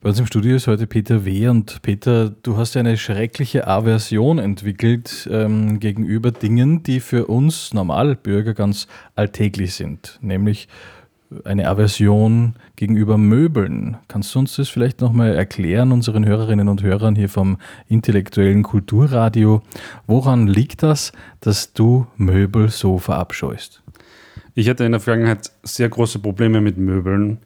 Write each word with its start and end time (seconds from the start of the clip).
Bei 0.00 0.10
uns 0.10 0.20
im 0.20 0.26
Studio 0.26 0.54
ist 0.54 0.68
heute 0.68 0.86
Peter 0.86 1.24
W. 1.24 1.48
Und 1.48 1.82
Peter, 1.82 2.30
du 2.30 2.56
hast 2.56 2.74
ja 2.74 2.80
eine 2.80 2.96
schreckliche 2.96 3.66
Aversion 3.66 4.38
entwickelt 4.38 5.28
ähm, 5.28 5.80
gegenüber 5.80 6.30
Dingen, 6.30 6.84
die 6.84 7.00
für 7.00 7.26
uns 7.26 7.74
Normalbürger 7.74 8.54
ganz 8.54 8.86
alltäglich 9.16 9.74
sind, 9.74 10.20
nämlich 10.22 10.68
eine 11.42 11.66
Aversion 11.68 12.54
gegenüber 12.76 13.18
Möbeln. 13.18 13.96
Kannst 14.06 14.32
du 14.36 14.38
uns 14.38 14.54
das 14.54 14.68
vielleicht 14.68 15.00
nochmal 15.00 15.34
erklären, 15.34 15.90
unseren 15.90 16.24
Hörerinnen 16.24 16.68
und 16.68 16.80
Hörern 16.84 17.16
hier 17.16 17.28
vom 17.28 17.58
intellektuellen 17.88 18.62
Kulturradio? 18.62 19.62
Woran 20.06 20.46
liegt 20.46 20.84
das, 20.84 21.10
dass 21.40 21.72
du 21.72 22.06
Möbel 22.16 22.68
so 22.68 22.98
verabscheust? 22.98 23.82
Ich 24.54 24.68
hatte 24.68 24.84
in 24.84 24.92
der 24.92 25.00
Vergangenheit 25.00 25.50
sehr 25.64 25.88
große 25.88 26.20
Probleme 26.20 26.60
mit 26.60 26.78
Möbeln 26.78 27.38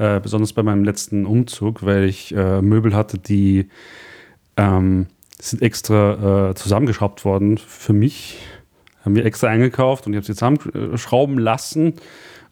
äh, 0.00 0.18
besonders 0.18 0.54
bei 0.54 0.62
meinem 0.62 0.82
letzten 0.82 1.26
Umzug, 1.26 1.84
weil 1.84 2.04
ich 2.04 2.34
äh, 2.34 2.62
Möbel 2.62 2.94
hatte, 2.94 3.18
die 3.18 3.68
ähm, 4.56 5.08
sind 5.38 5.60
extra 5.60 6.50
äh, 6.50 6.54
zusammengeschraubt 6.54 7.26
worden 7.26 7.58
für 7.58 7.92
mich. 7.92 8.38
Haben 9.04 9.14
wir 9.14 9.26
extra 9.26 9.48
eingekauft 9.48 10.06
und 10.06 10.14
ich 10.14 10.16
habe 10.16 10.26
sie 10.26 10.34
zusammenschrauben 10.34 11.38
lassen 11.38 11.94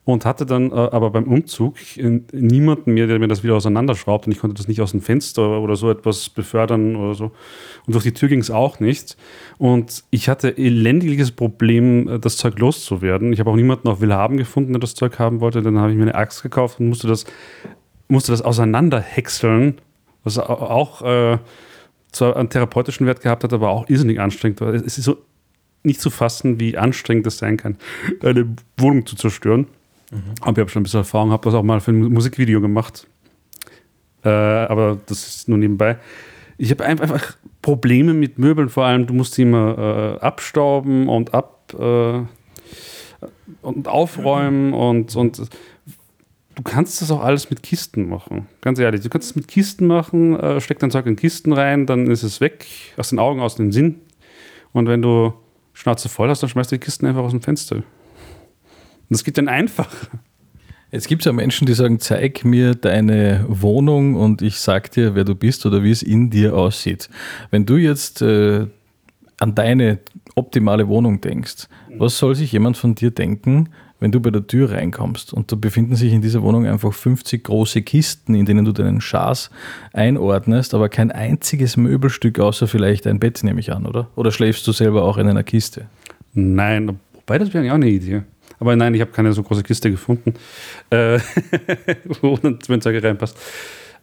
und 0.09 0.25
hatte 0.25 0.47
dann 0.47 0.71
äh, 0.71 0.75
aber 0.75 1.11
beim 1.11 1.25
Umzug 1.25 1.77
niemanden 2.33 2.95
mehr, 2.95 3.07
der 3.07 3.19
mir 3.19 3.29
das 3.29 3.43
wieder 3.43 3.57
auseinanderschraubt 3.57 4.25
und 4.25 4.33
ich 4.33 4.39
konnte 4.39 4.57
das 4.57 4.67
nicht 4.67 4.81
aus 4.81 4.93
dem 4.93 5.03
Fenster 5.03 5.61
oder 5.61 5.77
so 5.77 5.91
etwas 5.91 6.31
befördern 6.31 6.97
oder 6.97 7.15
so. 7.15 7.25
Und 7.87 7.93
durch 7.95 8.05
die 8.05 8.15
Tür 8.15 8.31
ging 8.31 8.39
es 8.39 8.51
auch 8.51 8.81
nicht. 8.81 9.19
Und 9.59 10.05
ich 10.09 10.31
hatte 10.31 10.57
elendiges 10.57 11.31
Problem, 11.31 12.09
äh, 12.09 12.19
das 12.19 12.39
Zeug 12.39 12.59
loszuwerden. 12.59 13.35
Ich 13.35 13.41
habe 13.41 13.51
auch 13.51 13.57
niemanden 13.57 13.87
auf 13.87 14.01
Willhaben 14.01 14.39
gefunden, 14.39 14.73
der 14.73 14.81
das 14.81 14.95
Zeug 14.95 15.19
haben 15.19 15.41
wollte. 15.43 15.61
Dann 15.61 15.79
habe 15.79 15.91
ich 15.91 15.97
mir 15.99 16.05
eine 16.05 16.15
Axt 16.15 16.43
gekauft 16.43 16.81
und 16.81 16.89
musste 16.89 17.07
das, 17.07 17.27
musste 18.09 18.33
das 18.33 18.41
auseinanderhäckseln, 18.41 19.75
was 20.25 20.39
auch 20.39 21.03
äh, 21.03 21.37
zwar 22.13 22.35
einen 22.35 22.49
therapeutischen 22.49 23.07
Wert 23.07 23.21
gehabt 23.21 23.45
hat, 23.45 23.53
aber 23.53 23.69
auch 23.69 23.91
irrsinnig 23.91 24.21
anstrengend 24.21 24.63
war. 24.63 24.73
Es 24.73 24.97
ist 24.97 25.05
so 25.05 25.19
nicht 25.83 26.01
zu 26.01 26.09
fassen, 26.09 26.59
wie 26.61 26.79
anstrengend 26.79 27.27
es 27.27 27.37
sein 27.37 27.59
kann, 27.59 27.77
eine 28.23 28.57
Wohnung 28.79 29.05
zu 29.05 29.15
zerstören. 29.15 29.67
Mhm. 30.11 30.35
Aber 30.41 30.53
ich 30.53 30.59
habe 30.59 30.71
schon 30.71 30.81
ein 30.81 30.85
bisschen 30.85 31.01
Erfahrung, 31.01 31.31
habe 31.31 31.45
das 31.45 31.55
auch 31.55 31.63
mal 31.63 31.81
für 31.81 31.93
ein 31.93 32.01
Musikvideo 32.13 32.61
gemacht. 32.61 33.07
Äh, 34.25 34.29
aber 34.29 34.99
das 35.07 35.29
ist 35.29 35.49
nur 35.49 35.59
nebenbei. 35.59 35.99
Ich 36.57 36.71
habe 36.71 36.85
einfach 36.85 37.37
Probleme 37.63 38.15
mit 38.15 38.39
Möbeln, 38.39 38.69
vor 38.69 38.85
allem 38.85 39.07
du 39.07 39.15
musst 39.15 39.35
sie 39.35 39.43
immer 39.43 40.19
äh, 40.21 40.25
abstauben 40.25 41.09
und 41.09 41.35
ab 41.35 41.73
äh, 41.79 42.21
und 43.63 43.89
aufräumen 43.89 44.69
mhm. 44.69 44.75
und, 44.75 45.17
und 45.17 45.39
du 45.39 46.63
kannst 46.63 47.01
das 47.01 47.11
auch 47.11 47.23
alles 47.23 47.51
mit 47.51 47.63
Kisten 47.63 48.09
machen. 48.09 48.47
Ganz 48.61 48.79
ehrlich, 48.79 49.03
du 49.03 49.09
kannst 49.09 49.31
es 49.31 49.37
mit 49.37 49.47
Kisten 49.47 49.87
machen, 49.87 50.39
äh, 50.39 50.61
steck 50.61 50.79
dein 50.81 50.91
Zeug 50.91 51.07
in 51.07 51.17
Kisten 51.17 51.53
rein, 51.53 51.87
dann 51.87 52.09
ist 52.09 52.25
es 52.25 52.41
weg, 52.41 52.67
aus 52.97 53.11
den 53.11 53.19
Augen, 53.19 53.41
aus 53.41 53.55
dem 53.55 53.71
Sinn. 53.71 54.01
Und 54.73 54.89
wenn 54.89 55.03
du 55.03 55.33
Schnauze 55.73 56.09
voll 56.09 56.29
hast, 56.29 56.43
dann 56.43 56.51
schmeißt 56.51 56.73
du 56.73 56.77
die 56.77 56.81
Kisten 56.81 57.07
einfach 57.07 57.23
aus 57.23 57.31
dem 57.31 57.43
Fenster. 57.43 57.83
Und 59.09 59.15
das 59.15 59.25
geht 59.25 59.39
dann 59.39 59.49
einfach. 59.49 59.89
Jetzt 60.91 61.07
gibt 61.07 61.23
es 61.23 61.27
ja 61.27 61.33
Menschen, 61.33 61.67
die 61.67 61.75
sagen, 61.75 62.01
zeig 62.01 62.45
mir 62.45 62.75
deine 62.75 63.45
Wohnung 63.49 64.15
und 64.15 64.41
ich 64.41 64.59
sag 64.59 64.91
dir, 64.91 65.15
wer 65.15 65.25
du 65.25 65.35
bist 65.35 65.67
oder 65.67 65.83
wie 65.83 65.91
es 65.91 66.03
in 66.03 66.31
dir 66.31 66.57
aussieht. 66.57 67.11
Wenn 67.51 67.67
du 67.67 67.77
jetzt 67.77 68.23
äh, 68.23 68.67
an 69.39 69.55
deine 69.55 69.99
optimale 70.35 70.89
Wohnung 70.89 71.21
denkst, 71.21 71.69
was 71.99 72.19
soll 72.19 72.35
sich 72.35 72.53
jemand 72.53 72.77
von 72.77 72.95
dir 72.95 73.11
denken, 73.11 73.69
wenn 74.01 74.13
du 74.13 74.21
bei 74.21 74.31
der 74.31 74.47
Tür 74.47 74.71
reinkommst 74.71 75.33
und 75.33 75.51
da 75.51 75.57
befinden 75.57 75.97
sich 75.97 76.13
in 76.13 76.23
dieser 76.23 76.43
Wohnung 76.43 76.67
einfach 76.67 76.93
50 76.93 77.45
große 77.45 77.83
Kisten, 77.83 78.35
in 78.35 78.47
denen 78.47 78.65
du 78.65 78.73
deinen 78.73 79.01
Schaß 79.01 79.51
einordnest, 79.93 80.73
aber 80.73 80.89
kein 80.89 81.11
einziges 81.11 81.77
Möbelstück 81.77 82.39
außer 82.39 82.69
vielleicht 82.69 83.07
ein 83.07 83.19
Bett, 83.19 83.43
nehme 83.43 83.61
ich 83.61 83.73
an, 83.73 83.87
oder? 83.87 84.09
Oder 84.15 84.31
schläfst 84.31 84.67
du 84.67 84.73
selber 84.73 85.03
auch 85.03 85.19
in 85.19 85.29
einer 85.29 85.43
Kiste? 85.43 85.87
Nein, 86.33 86.99
wobei 87.13 87.39
das 87.39 87.53
wäre 87.53 87.65
ja 87.67 87.73
auch 87.73 87.77
eine 87.77 87.89
Idee. 87.89 88.23
Aber 88.61 88.75
nein, 88.77 88.95
ich 88.95 89.01
habe 89.01 89.11
keine 89.11 89.33
so 89.33 89.43
große 89.43 89.63
Kiste 89.63 89.91
gefunden, 89.91 90.35
äh, 90.91 91.19
wo 92.21 92.39
ein 92.43 92.61
Zwischenzeug 92.61 93.03
reinpasst. 93.03 93.39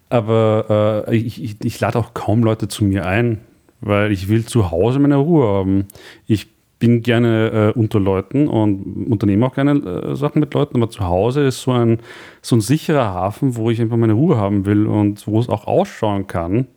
Aber 0.09 1.05
äh, 1.07 1.15
ich, 1.15 1.43
ich, 1.43 1.55
ich 1.63 1.79
lade 1.79 1.97
auch 1.97 2.13
kaum 2.13 2.43
Leute 2.43 2.67
zu 2.67 2.83
mir 2.83 3.05
ein, 3.05 3.41
weil 3.81 4.11
ich 4.11 4.29
will 4.29 4.45
zu 4.45 4.71
Hause 4.71 4.99
meine 4.99 5.17
Ruhe 5.17 5.47
haben. 5.47 5.85
Ich 6.27 6.47
bin 6.79 7.01
gerne 7.01 7.73
äh, 7.75 7.79
unter 7.79 7.99
Leuten 7.99 8.47
und 8.47 9.07
unternehme 9.09 9.45
auch 9.45 9.55
gerne 9.55 9.71
äh, 9.71 10.15
Sachen 10.15 10.39
mit 10.39 10.53
Leuten, 10.53 10.77
aber 10.77 10.89
zu 10.89 11.05
Hause 11.05 11.45
ist 11.45 11.61
so 11.61 11.71
ein, 11.71 11.99
so 12.41 12.55
ein 12.55 12.61
sicherer 12.61 13.13
Hafen, 13.13 13.55
wo 13.55 13.69
ich 13.69 13.81
einfach 13.81 13.97
meine 13.97 14.13
Ruhe 14.13 14.37
haben 14.37 14.65
will 14.65 14.85
und 14.85 15.25
wo 15.25 15.39
es 15.39 15.49
auch 15.49 15.67
ausschauen 15.67 16.27
kann. 16.27 16.67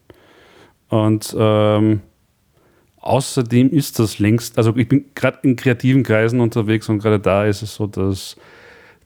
Und 0.88 1.36
ähm, 1.38 2.00
Außerdem 3.00 3.70
ist 3.70 3.98
das 3.98 4.18
längst, 4.18 4.58
also 4.58 4.76
ich 4.76 4.88
bin 4.88 5.06
gerade 5.14 5.38
in 5.42 5.56
kreativen 5.56 6.02
Kreisen 6.02 6.40
unterwegs 6.40 6.88
und 6.88 6.98
gerade 6.98 7.20
da 7.20 7.44
ist 7.46 7.62
es 7.62 7.74
so, 7.74 7.86
dass 7.86 8.36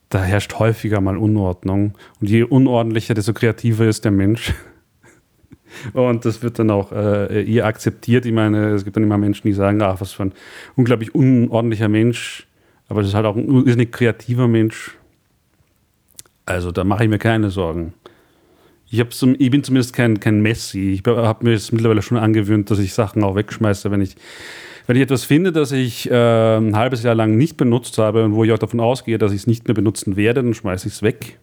da 0.08 0.22
herrscht 0.22 0.58
häufiger 0.58 1.00
mal 1.00 1.16
Unordnung. 1.16 1.94
Und 2.20 2.28
je 2.28 2.42
unordentlicher, 2.42 3.14
desto 3.14 3.32
kreativer 3.32 3.86
ist 3.86 4.04
der 4.04 4.12
Mensch. 4.12 4.54
Und 5.94 6.26
das 6.26 6.42
wird 6.42 6.58
dann 6.58 6.70
auch 6.70 6.92
äh, 6.92 7.50
eher 7.50 7.64
akzeptiert. 7.64 8.26
Ich 8.26 8.32
meine, 8.32 8.72
es 8.72 8.84
gibt 8.84 8.94
dann 8.94 9.04
immer 9.04 9.16
Menschen, 9.16 9.46
die 9.46 9.54
sagen, 9.54 9.80
ach, 9.80 10.02
was 10.02 10.12
für 10.12 10.24
ein 10.24 10.32
unglaublich 10.76 11.14
unordentlicher 11.14 11.88
Mensch. 11.88 12.46
Aber 12.88 13.00
das 13.00 13.08
ist 13.08 13.14
halt 13.14 13.24
auch 13.24 13.36
ein 13.36 13.48
irrsinnig 13.48 13.90
kreativer 13.90 14.48
Mensch. 14.48 14.98
Also 16.44 16.72
da 16.72 16.84
mache 16.84 17.04
ich 17.04 17.10
mir 17.10 17.18
keine 17.18 17.48
Sorgen. 17.48 17.94
Ich, 18.94 19.08
zum, 19.08 19.34
ich 19.38 19.50
bin 19.50 19.64
zumindest 19.64 19.94
kein, 19.94 20.20
kein 20.20 20.42
Messi. 20.42 20.92
Ich 20.92 21.02
habe 21.10 21.44
mir 21.44 21.52
jetzt 21.52 21.72
mittlerweile 21.72 22.02
schon 22.02 22.18
angewöhnt, 22.18 22.70
dass 22.70 22.78
ich 22.78 22.92
Sachen 22.92 23.24
auch 23.24 23.34
wegschmeiße, 23.34 23.90
wenn 23.90 24.02
ich, 24.02 24.16
wenn 24.86 24.96
ich 24.96 25.02
etwas 25.02 25.24
finde, 25.24 25.50
das 25.50 25.72
ich 25.72 26.10
äh, 26.10 26.56
ein 26.58 26.76
halbes 26.76 27.02
Jahr 27.02 27.14
lang 27.14 27.38
nicht 27.38 27.56
benutzt 27.56 27.96
habe 27.96 28.22
und 28.22 28.34
wo 28.34 28.44
ich 28.44 28.52
auch 28.52 28.58
davon 28.58 28.80
ausgehe, 28.80 29.16
dass 29.16 29.32
ich 29.32 29.38
es 29.38 29.46
nicht 29.46 29.66
mehr 29.66 29.74
benutzen 29.74 30.16
werde, 30.16 30.42
dann 30.42 30.52
schmeiße 30.52 30.88
ich 30.88 30.94
es 30.94 31.02
weg. 31.02 31.38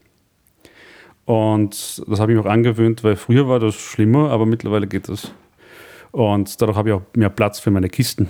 Und 1.25 2.03
das 2.07 2.19
habe 2.19 2.31
ich 2.31 2.37
mir 2.37 2.43
auch 2.43 2.51
angewöhnt, 2.51 3.03
weil 3.03 3.15
früher 3.15 3.47
war 3.47 3.59
das 3.59 3.73
schlimmer, 3.73 4.29
aber 4.29 4.45
mittlerweile 4.45 4.85
geht 4.85 5.09
das. 5.09 5.31
Und 6.11 6.61
dadurch 6.61 6.77
habe 6.77 6.89
ich 6.89 6.95
auch 6.95 7.01
mehr 7.15 7.29
Platz 7.29 7.59
für 7.59 7.71
meine 7.71 7.89
Kisten. 7.89 8.29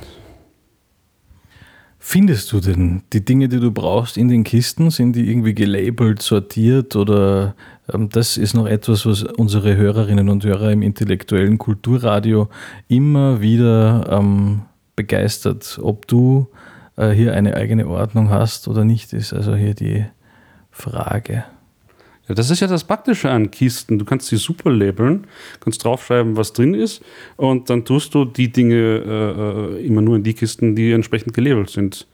Findest 2.01 2.53
du 2.53 2.61
denn 2.61 3.03
die 3.11 3.25
Dinge, 3.25 3.49
die 3.49 3.59
du 3.59 3.71
brauchst 3.71 4.17
in 4.17 4.29
den 4.29 4.45
Kisten? 4.45 4.89
Sind 4.89 5.17
die 5.17 5.29
irgendwie 5.29 5.53
gelabelt, 5.53 6.21
sortiert 6.21 6.95
oder 6.95 7.55
ähm, 7.93 8.07
das 8.09 8.37
ist 8.37 8.53
noch 8.53 8.67
etwas, 8.67 9.05
was 9.05 9.23
unsere 9.23 9.75
Hörerinnen 9.75 10.29
und 10.29 10.45
Hörer 10.45 10.71
im 10.71 10.81
intellektuellen 10.81 11.57
Kulturradio 11.57 12.47
immer 12.87 13.41
wieder 13.41 14.07
ähm, 14.09 14.61
begeistert, 14.95 15.77
ob 15.81 16.07
du 16.07 16.47
äh, 16.95 17.09
hier 17.09 17.33
eine 17.33 17.55
eigene 17.55 17.87
Ordnung 17.87 18.29
hast 18.29 18.69
oder 18.69 18.85
nicht, 18.85 19.11
ist 19.11 19.33
also 19.33 19.55
hier 19.55 19.73
die 19.73 20.05
Frage. 20.71 21.43
Ja, 22.29 22.35
das 22.35 22.51
ist 22.51 22.59
ja 22.59 22.67
das 22.67 22.83
Praktische 22.83 23.29
an 23.31 23.49
Kisten. 23.49 23.97
Du 23.97 24.05
kannst 24.05 24.27
sie 24.27 24.37
super 24.37 24.71
labeln, 24.71 25.25
kannst 25.59 25.83
draufschreiben, 25.83 26.37
was 26.37 26.53
drin 26.53 26.75
ist 26.75 27.03
und 27.35 27.69
dann 27.69 27.83
tust 27.83 28.13
du 28.13 28.23
die 28.23 28.51
Dinge 28.51 28.75
äh, 28.75 29.79
äh 29.81 29.85
immer 29.85 30.01
nur 30.01 30.15
in 30.15 30.23
die 30.23 30.35
Kisten, 30.35 30.75
die 30.75 30.91
entsprechend 30.91 31.33
gelabelt 31.33 31.71
sind. 31.71 32.07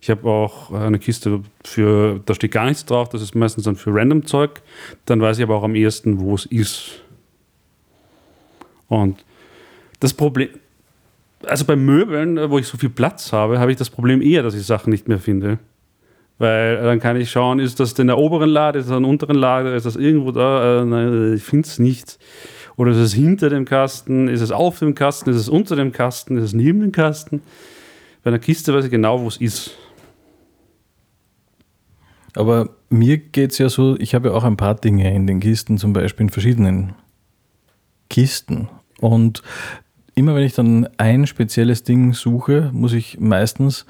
Ich 0.00 0.08
habe 0.08 0.28
auch 0.28 0.70
eine 0.72 1.00
Kiste 1.00 1.40
für, 1.64 2.20
da 2.26 2.34
steht 2.34 2.52
gar 2.52 2.66
nichts 2.66 2.84
drauf, 2.84 3.08
das 3.08 3.22
ist 3.22 3.34
meistens 3.34 3.64
dann 3.64 3.74
für 3.74 3.92
random 3.92 4.24
Zeug. 4.24 4.62
Dann 5.04 5.20
weiß 5.20 5.38
ich 5.38 5.42
aber 5.42 5.56
auch 5.56 5.64
am 5.64 5.74
ehesten, 5.74 6.20
wo 6.20 6.34
es 6.36 6.46
ist. 6.46 7.02
Und 8.88 9.24
das 9.98 10.14
Problem, 10.14 10.50
also 11.44 11.64
bei 11.64 11.74
Möbeln, 11.74 12.50
wo 12.50 12.58
ich 12.58 12.68
so 12.68 12.78
viel 12.78 12.90
Platz 12.90 13.32
habe, 13.32 13.58
habe 13.58 13.72
ich 13.72 13.78
das 13.78 13.90
Problem 13.90 14.22
eher, 14.22 14.44
dass 14.44 14.54
ich 14.54 14.64
Sachen 14.64 14.90
nicht 14.90 15.08
mehr 15.08 15.18
finde. 15.18 15.58
Weil 16.38 16.82
dann 16.82 17.00
kann 17.00 17.16
ich 17.16 17.30
schauen, 17.30 17.60
ist 17.60 17.80
das 17.80 17.92
in 17.92 18.08
der 18.08 18.18
oberen 18.18 18.50
Lade, 18.50 18.78
ist 18.78 18.90
das 18.90 18.96
in 18.96 19.02
der 19.02 19.10
unteren 19.10 19.36
Lade, 19.36 19.74
ist 19.74 19.86
das 19.86 19.96
irgendwo 19.96 20.32
da? 20.32 20.82
Äh, 20.82 20.84
nein, 20.84 21.34
ich 21.34 21.42
finde 21.42 21.66
es 21.66 21.78
nicht. 21.78 22.18
Oder 22.76 22.90
ist 22.90 22.98
es 22.98 23.14
hinter 23.14 23.48
dem 23.48 23.64
Kasten? 23.64 24.28
Ist 24.28 24.42
es 24.42 24.52
auf 24.52 24.78
dem 24.80 24.94
Kasten? 24.94 25.30
Ist 25.30 25.36
es 25.36 25.48
unter 25.48 25.76
dem 25.76 25.92
Kasten? 25.92 26.36
Ist 26.36 26.44
es 26.44 26.52
neben 26.52 26.80
dem 26.80 26.92
Kasten? 26.92 27.40
Bei 28.22 28.28
einer 28.28 28.38
Kiste 28.38 28.74
weiß 28.74 28.84
ich 28.84 28.90
genau, 28.90 29.22
wo 29.22 29.28
es 29.28 29.38
ist. 29.38 29.70
Aber 32.34 32.68
mir 32.90 33.16
geht 33.16 33.52
es 33.52 33.58
ja 33.58 33.70
so, 33.70 33.96
ich 33.98 34.14
habe 34.14 34.28
ja 34.28 34.34
auch 34.34 34.44
ein 34.44 34.58
paar 34.58 34.74
Dinge 34.74 35.14
in 35.14 35.26
den 35.26 35.40
Kisten, 35.40 35.78
zum 35.78 35.94
Beispiel 35.94 36.24
in 36.24 36.30
verschiedenen 36.30 36.92
Kisten. 38.10 38.68
Und 39.00 39.42
immer 40.14 40.34
wenn 40.34 40.44
ich 40.44 40.52
dann 40.52 40.86
ein 40.98 41.26
spezielles 41.26 41.82
Ding 41.82 42.12
suche, 42.12 42.70
muss 42.74 42.92
ich 42.92 43.18
meistens 43.18 43.86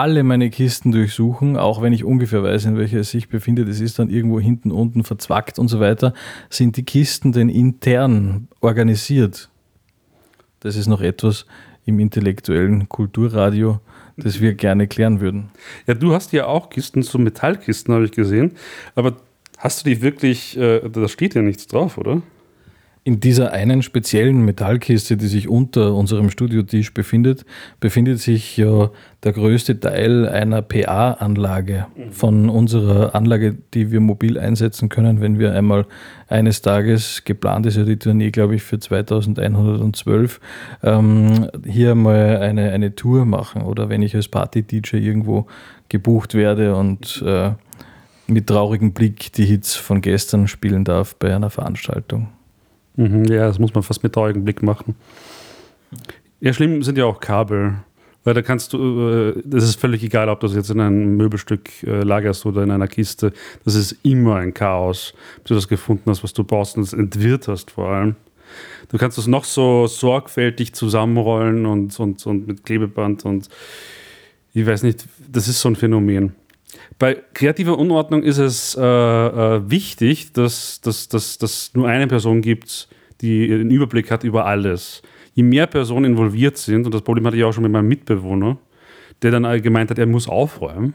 alle 0.00 0.22
meine 0.22 0.48
Kisten 0.48 0.92
durchsuchen, 0.92 1.58
auch 1.58 1.82
wenn 1.82 1.92
ich 1.92 2.04
ungefähr 2.04 2.42
weiß, 2.42 2.64
in 2.64 2.78
welcher 2.78 3.00
es 3.00 3.10
sich 3.10 3.28
befindet. 3.28 3.68
Es 3.68 3.80
ist 3.80 3.98
dann 3.98 4.08
irgendwo 4.08 4.40
hinten, 4.40 4.70
unten 4.70 5.04
verzwackt 5.04 5.58
und 5.58 5.68
so 5.68 5.78
weiter. 5.78 6.14
Sind 6.48 6.78
die 6.78 6.84
Kisten 6.84 7.32
denn 7.32 7.50
intern 7.50 8.48
organisiert? 8.60 9.50
Das 10.60 10.76
ist 10.76 10.86
noch 10.86 11.02
etwas 11.02 11.44
im 11.84 12.00
intellektuellen 12.00 12.88
Kulturradio, 12.88 13.80
das 14.16 14.40
wir 14.40 14.54
gerne 14.54 14.88
klären 14.88 15.20
würden. 15.20 15.50
Ja, 15.86 15.92
du 15.92 16.14
hast 16.14 16.32
ja 16.32 16.46
auch 16.46 16.70
Kisten, 16.70 17.02
so 17.02 17.18
Metallkisten 17.18 17.92
habe 17.92 18.06
ich 18.06 18.12
gesehen, 18.12 18.52
aber 18.94 19.16
hast 19.58 19.84
du 19.84 19.90
die 19.90 20.00
wirklich, 20.00 20.56
äh, 20.56 20.80
da 20.88 21.08
steht 21.08 21.34
ja 21.34 21.42
nichts 21.42 21.66
drauf, 21.66 21.98
oder? 21.98 22.22
In 23.02 23.18
dieser 23.18 23.52
einen 23.52 23.82
speziellen 23.82 24.44
Metallkiste, 24.44 25.16
die 25.16 25.26
sich 25.26 25.48
unter 25.48 25.94
unserem 25.94 26.28
Studiotisch 26.28 26.92
befindet, 26.92 27.46
befindet 27.80 28.20
sich 28.20 28.58
ja 28.58 28.90
der 29.24 29.32
größte 29.32 29.80
Teil 29.80 30.28
einer 30.28 30.60
PA-Anlage 30.60 31.86
von 32.10 32.50
unserer 32.50 33.14
Anlage, 33.14 33.56
die 33.72 33.90
wir 33.90 34.00
mobil 34.00 34.38
einsetzen 34.38 34.90
können, 34.90 35.22
wenn 35.22 35.38
wir 35.38 35.54
einmal 35.54 35.86
eines 36.28 36.60
Tages, 36.60 37.24
geplant 37.24 37.64
ist 37.64 37.78
ja 37.78 37.84
die 37.84 37.98
Tournee, 37.98 38.30
glaube 38.30 38.56
ich, 38.56 38.62
für 38.62 38.78
2112, 38.78 40.38
ähm, 40.82 41.48
hier 41.66 41.94
mal 41.94 42.36
eine, 42.36 42.70
eine 42.70 42.94
Tour 42.94 43.24
machen 43.24 43.62
oder 43.62 43.88
wenn 43.88 44.02
ich 44.02 44.14
als 44.14 44.28
Party-DJ 44.28 44.96
irgendwo 44.96 45.46
gebucht 45.88 46.34
werde 46.34 46.76
und 46.76 47.24
äh, 47.26 47.52
mit 48.26 48.46
traurigem 48.46 48.92
Blick 48.92 49.32
die 49.32 49.46
Hits 49.46 49.74
von 49.74 50.02
gestern 50.02 50.48
spielen 50.48 50.84
darf 50.84 51.16
bei 51.16 51.34
einer 51.34 51.48
Veranstaltung. 51.48 52.28
Mhm, 53.00 53.24
ja, 53.24 53.46
das 53.46 53.58
muss 53.58 53.72
man 53.72 53.82
fast 53.82 54.02
mit 54.02 54.12
traurigem 54.12 54.44
Blick 54.44 54.62
machen. 54.62 54.94
Ja, 56.40 56.52
schlimm 56.52 56.82
sind 56.82 56.98
ja 56.98 57.06
auch 57.06 57.18
Kabel. 57.18 57.76
Weil 58.22 58.34
da 58.34 58.42
kannst 58.42 58.74
du, 58.74 59.08
äh, 59.08 59.42
das 59.46 59.64
ist 59.64 59.80
völlig 59.80 60.02
egal, 60.02 60.28
ob 60.28 60.40
du 60.40 60.46
das 60.46 60.54
jetzt 60.54 60.68
in 60.68 60.78
einem 60.78 61.16
Möbelstück 61.16 61.70
äh, 61.84 62.02
lagerst 62.02 62.44
oder 62.44 62.62
in 62.62 62.70
einer 62.70 62.86
Kiste. 62.86 63.32
Das 63.64 63.74
ist 63.74 63.96
immer 64.02 64.36
ein 64.36 64.52
Chaos, 64.52 65.14
bis 65.36 65.44
du 65.44 65.54
das 65.54 65.68
gefunden 65.68 66.10
hast, 66.10 66.22
was 66.22 66.34
du 66.34 66.44
brauchst 66.44 66.76
und 66.76 66.82
es 66.82 66.92
entwirrt 66.92 67.48
hast 67.48 67.70
vor 67.70 67.88
allem. 67.88 68.16
Du 68.90 68.98
kannst 68.98 69.16
das 69.16 69.26
noch 69.26 69.44
so 69.44 69.86
sorgfältig 69.86 70.74
zusammenrollen 70.74 71.64
und, 71.64 71.98
und, 71.98 72.26
und 72.26 72.46
mit 72.46 72.66
Klebeband 72.66 73.24
und 73.24 73.48
ich 74.52 74.66
weiß 74.66 74.82
nicht, 74.82 75.06
das 75.26 75.48
ist 75.48 75.60
so 75.60 75.70
ein 75.70 75.76
Phänomen. 75.76 76.34
Bei 76.98 77.22
kreativer 77.34 77.78
Unordnung 77.78 78.22
ist 78.22 78.38
es 78.38 78.76
äh, 78.76 78.82
äh, 78.82 79.70
wichtig, 79.70 80.32
dass 80.32 80.80
es 80.84 81.08
dass, 81.08 81.38
dass 81.38 81.74
nur 81.74 81.88
eine 81.88 82.06
Person 82.06 82.42
gibt, 82.42 82.88
die 83.20 83.48
den 83.48 83.70
Überblick 83.70 84.10
hat 84.10 84.24
über 84.24 84.46
alles. 84.46 85.02
Je 85.34 85.42
mehr 85.42 85.66
Personen 85.66 86.12
involviert 86.12 86.58
sind, 86.58 86.86
und 86.86 86.94
das 86.94 87.02
Problem 87.02 87.26
hatte 87.26 87.36
ich 87.36 87.44
auch 87.44 87.52
schon 87.52 87.62
mit 87.62 87.72
meinem 87.72 87.88
Mitbewohner, 87.88 88.58
der 89.22 89.30
dann 89.30 89.62
gemeint 89.62 89.90
hat, 89.90 89.98
er 89.98 90.06
muss 90.06 90.28
aufräumen, 90.28 90.94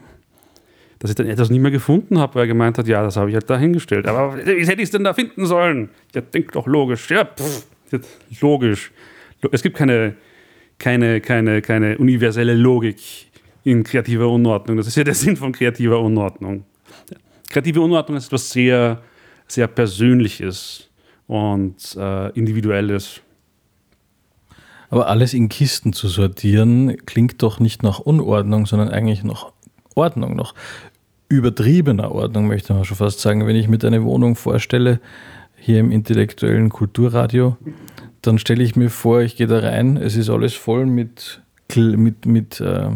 dass 0.98 1.10
ich 1.10 1.16
dann 1.16 1.26
etwas 1.26 1.50
nie 1.50 1.58
mehr 1.58 1.70
gefunden 1.70 2.18
habe, 2.18 2.34
weil 2.34 2.44
er 2.44 2.48
gemeint 2.48 2.78
hat, 2.78 2.88
ja, 2.88 3.02
das 3.02 3.16
habe 3.16 3.30
ich 3.30 3.34
halt 3.34 3.48
da 3.48 3.58
hingestellt. 3.58 4.06
Aber 4.06 4.36
wie 4.36 4.66
hätte 4.66 4.80
ich 4.80 4.84
es 4.84 4.90
denn 4.90 5.04
da 5.04 5.14
finden 5.14 5.46
sollen? 5.46 5.90
Ja, 6.14 6.20
denk 6.20 6.52
doch 6.52 6.66
logisch. 6.66 7.10
Ja, 7.10 7.24
pff, 7.24 7.66
logisch. 8.40 8.92
Es 9.52 9.62
gibt 9.62 9.76
keine, 9.76 10.14
keine, 10.78 11.20
keine, 11.20 11.62
keine 11.62 11.98
universelle 11.98 12.54
Logik 12.54 13.25
in 13.66 13.82
kreativer 13.82 14.28
Unordnung. 14.28 14.76
Das 14.76 14.86
ist 14.86 14.96
ja 14.96 15.02
der 15.02 15.14
Sinn 15.22 15.36
von 15.36 15.50
kreativer 15.50 16.00
Unordnung. 16.00 16.64
Kreative 17.48 17.80
Unordnung 17.80 18.16
ist 18.16 18.26
etwas 18.26 18.50
sehr, 18.50 19.02
sehr 19.48 19.66
Persönliches 19.66 20.88
und 21.26 21.74
äh, 21.98 22.30
Individuelles. 22.38 23.20
Aber 24.88 25.08
alles 25.08 25.34
in 25.34 25.48
Kisten 25.48 25.92
zu 25.92 26.06
sortieren, 26.06 26.96
klingt 27.06 27.42
doch 27.42 27.58
nicht 27.58 27.82
nach 27.82 27.98
Unordnung, 27.98 28.66
sondern 28.66 28.88
eigentlich 28.88 29.24
nach 29.24 29.50
Ordnung, 29.96 30.36
nach 30.36 30.54
übertriebener 31.28 32.12
Ordnung, 32.12 32.46
möchte 32.46 32.72
man 32.72 32.84
schon 32.84 32.96
fast 32.96 33.18
sagen. 33.18 33.48
Wenn 33.48 33.56
ich 33.56 33.66
mir 33.66 33.82
eine 33.82 34.04
Wohnung 34.04 34.36
vorstelle, 34.36 35.00
hier 35.56 35.80
im 35.80 35.90
intellektuellen 35.90 36.68
Kulturradio, 36.68 37.56
dann 38.22 38.38
stelle 38.38 38.62
ich 38.62 38.76
mir 38.76 38.90
vor, 38.90 39.22
ich 39.22 39.34
gehe 39.34 39.48
da 39.48 39.58
rein, 39.58 39.96
es 39.96 40.14
ist 40.14 40.30
alles 40.30 40.54
voll 40.54 40.86
mit, 40.86 41.40
mit, 41.74 42.26
mit 42.26 42.60
äh, 42.60 42.90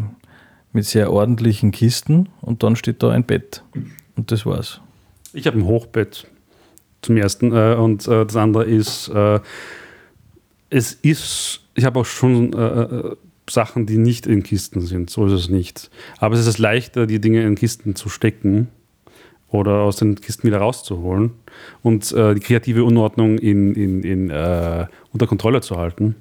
mit 0.72 0.84
sehr 0.84 1.12
ordentlichen 1.12 1.72
Kisten 1.72 2.28
und 2.40 2.62
dann 2.62 2.76
steht 2.76 3.02
da 3.02 3.10
ein 3.10 3.24
Bett. 3.24 3.62
Und 4.16 4.30
das 4.30 4.46
war's. 4.46 4.80
Ich 5.32 5.46
habe 5.46 5.58
ein 5.58 5.64
Hochbett 5.64 6.26
zum 7.02 7.16
ersten 7.16 7.52
äh, 7.52 7.74
und 7.74 8.06
äh, 8.06 8.24
das 8.24 8.36
andere 8.36 8.64
ist, 8.64 9.08
äh, 9.08 9.40
es 10.68 10.92
ist, 10.92 11.60
ich 11.74 11.84
habe 11.84 12.00
auch 12.00 12.06
schon 12.06 12.52
äh, 12.52 12.82
äh, 12.82 13.16
Sachen, 13.48 13.86
die 13.86 13.98
nicht 13.98 14.26
in 14.26 14.42
Kisten 14.42 14.80
sind, 14.80 15.10
so 15.10 15.26
ist 15.26 15.32
es 15.32 15.48
nicht. 15.48 15.90
Aber 16.18 16.36
es 16.36 16.46
ist 16.46 16.58
leichter, 16.58 17.06
die 17.06 17.20
Dinge 17.20 17.42
in 17.42 17.56
Kisten 17.56 17.96
zu 17.96 18.08
stecken 18.08 18.68
oder 19.48 19.80
aus 19.80 19.96
den 19.96 20.14
Kisten 20.14 20.44
wieder 20.44 20.58
rauszuholen 20.58 21.32
und 21.82 22.12
äh, 22.12 22.34
die 22.34 22.40
kreative 22.40 22.84
Unordnung 22.84 23.38
in, 23.38 23.74
in, 23.74 24.04
in, 24.04 24.30
unter 25.12 25.26
Kontrolle 25.26 25.60
zu 25.62 25.76
halten. 25.76 26.14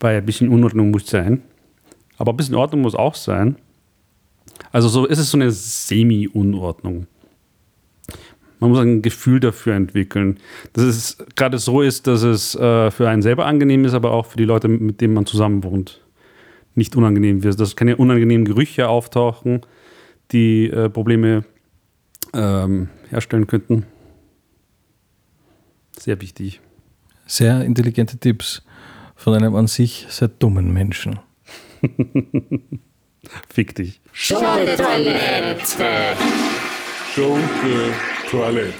Weil 0.00 0.18
ein 0.18 0.26
bisschen 0.26 0.48
Unordnung 0.48 0.90
muss 0.90 1.06
sein. 1.06 1.42
Aber 2.16 2.32
ein 2.32 2.36
bisschen 2.36 2.54
Ordnung 2.54 2.82
muss 2.82 2.94
auch 2.94 3.14
sein. 3.14 3.56
Also 4.72 4.88
so 4.88 5.06
ist 5.06 5.18
es 5.18 5.30
so 5.30 5.38
eine 5.38 5.50
Semi-Unordnung. 5.50 7.06
Man 8.58 8.70
muss 8.70 8.78
ein 8.78 9.02
Gefühl 9.02 9.40
dafür 9.40 9.74
entwickeln. 9.74 10.38
Dass 10.72 10.84
es 10.84 11.18
gerade 11.34 11.58
so 11.58 11.82
ist, 11.82 12.06
dass 12.06 12.22
es 12.22 12.54
äh, 12.54 12.90
für 12.90 13.08
einen 13.08 13.22
selber 13.22 13.46
angenehm 13.46 13.84
ist, 13.84 13.94
aber 13.94 14.12
auch 14.12 14.26
für 14.26 14.38
die 14.38 14.44
Leute, 14.44 14.68
mit 14.68 15.00
denen 15.00 15.14
man 15.14 15.26
zusammen 15.26 15.62
wohnt, 15.62 16.00
nicht 16.74 16.96
unangenehm 16.96 17.42
wird. 17.42 17.60
Dass 17.60 17.76
keine 17.76 17.96
unangenehmen 17.96 18.46
Gerüche 18.46 18.88
auftauchen, 18.88 19.60
die 20.32 20.68
äh, 20.70 20.88
Probleme 20.88 21.44
ähm, 22.32 22.88
herstellen 23.10 23.46
könnten. 23.46 23.84
Sehr 25.98 26.20
wichtig. 26.20 26.60
Sehr 27.26 27.62
intelligente 27.62 28.16
Tipps 28.18 28.62
von 29.16 29.34
einem 29.34 29.54
an 29.54 29.66
sich 29.66 30.06
sehr 30.08 30.28
dummen 30.28 30.72
Menschen. 30.72 31.18
Fick 33.48 33.74
dich. 33.74 34.00
Schunke-Toilette. 34.12 35.84
Schunke-Toilette. 37.14 38.74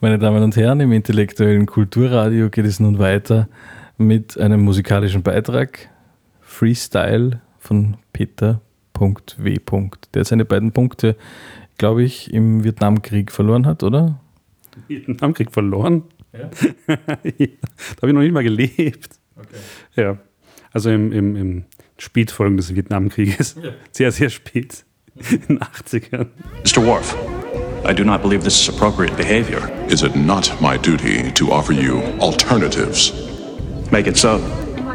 Meine 0.00 0.18
Damen 0.18 0.42
und 0.42 0.56
Herren, 0.56 0.80
im 0.80 0.92
intellektuellen 0.92 1.66
Kulturradio 1.66 2.50
geht 2.50 2.66
es 2.66 2.80
nun 2.80 2.98
weiter 2.98 3.48
mit 3.96 4.38
einem 4.38 4.60
musikalischen 4.60 5.22
Beitrag. 5.22 5.88
Freestyle 6.40 7.40
von 7.58 7.96
Peter.w. 8.12 9.56
Der 10.14 10.24
seine 10.24 10.44
beiden 10.44 10.72
Punkte, 10.72 11.16
glaube 11.78 12.02
ich, 12.02 12.32
im 12.32 12.62
Vietnamkrieg 12.64 13.32
verloren 13.32 13.66
hat, 13.66 13.82
oder? 13.82 14.20
Vietnamkrieg 14.88 15.52
verloren? 15.52 16.02
Ja. 16.32 16.50
da 16.86 16.96
habe 17.06 17.28
ich 17.28 18.12
noch 18.12 18.20
nicht 18.20 18.32
mal 18.32 18.44
gelebt. 18.44 19.18
Okay. 19.36 19.56
Ja, 19.96 20.18
also 20.72 20.90
im, 20.90 21.12
im, 21.12 21.36
im 21.36 21.64
Spätfolgen 21.98 22.56
des 22.56 22.74
Vietnamkrieges. 22.74 23.56
Ja. 23.62 23.70
Sehr, 23.92 24.12
sehr 24.12 24.30
spät. 24.30 24.84
In 25.30 25.40
den 25.48 25.58
80ern. 25.60 26.26
Mr. 26.62 26.84
Worf, 26.84 27.16
I 27.88 27.94
do 27.94 28.04
not 28.04 28.20
believe 28.20 28.44
this 28.44 28.60
is 28.60 28.68
appropriate 28.68 29.16
behavior. 29.16 29.70
Is 29.88 30.02
it 30.02 30.14
not 30.14 30.52
my 30.60 30.76
duty 30.76 31.32
to 31.32 31.50
offer 31.50 31.72
you 31.72 32.02
alternatives? 32.20 33.12
Make 33.90 34.06
it 34.06 34.16
so. 34.18 34.40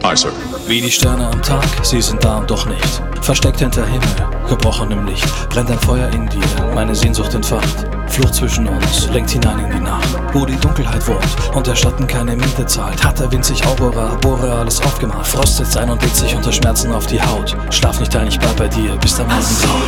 Aye, 0.04 0.18
sir. 0.18 0.32
Wie 0.66 0.82
die 0.82 0.90
Sterne 0.90 1.28
am 1.28 1.42
Tag, 1.44 1.64
sie 1.84 2.02
sind 2.02 2.24
da 2.24 2.38
und 2.38 2.50
doch 2.50 2.66
nicht. 2.66 3.02
Versteckt 3.22 3.60
hinter 3.60 3.86
Himmel, 3.86 4.08
gebrochen 4.50 4.90
im 4.90 5.06
Licht. 5.06 5.28
Brennt 5.50 5.70
ein 5.70 5.78
Feuer 5.80 6.10
in 6.10 6.28
dir, 6.28 6.42
meine 6.74 6.96
Sehnsucht 6.96 7.36
entfacht. 7.36 7.86
Flucht 8.08 8.34
zwischen 8.34 8.68
uns, 8.68 9.08
lenkt 9.10 9.30
hinein 9.30 9.60
in 9.60 9.72
die 9.72 9.80
Nacht. 9.80 10.10
Wo 10.34 10.46
die 10.46 10.56
Dunkelheit 10.56 11.08
wohnt 11.08 11.56
und 11.56 11.68
der 11.68 11.76
Schatten 11.76 12.08
keine 12.08 12.36
Miete 12.36 12.66
zahlt. 12.66 13.04
Hat 13.04 13.20
der 13.20 13.32
Wind 13.32 13.46
sich 13.46 13.64
Aurora 13.66 14.16
Borealis 14.16 14.82
aufgemacht. 14.82 15.28
Frost 15.28 15.58
setzt 15.58 15.78
ein 15.78 15.90
und 15.92 16.02
legt 16.02 16.16
sich 16.16 16.36
unter 16.36 16.52
Schmerzen 16.52 16.92
auf 16.92 17.06
die 17.06 17.22
Haut. 17.22 17.56
Schlaf 17.70 18.00
nicht 18.00 18.16
ein, 18.16 18.28
ich 18.28 18.40
bleib 18.40 18.58
bei 18.58 18.68
dir, 18.68 18.96
bis 18.96 19.16
der 19.16 19.26
Morgen 19.26 19.42
graut. 19.62 19.82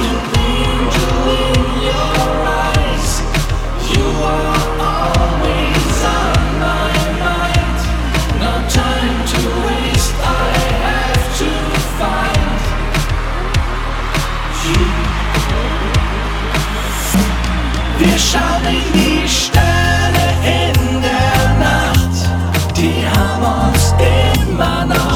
Wir 18.03 18.19
schauen 18.19 18.75
die 18.93 19.25
Sterne 19.29 20.25
in 20.43 21.01
der 21.01 21.39
Nacht, 21.57 22.75
die 22.75 23.07
haben 23.07 23.69
uns 23.69 23.95
immer 24.51 24.86
noch 24.86 25.12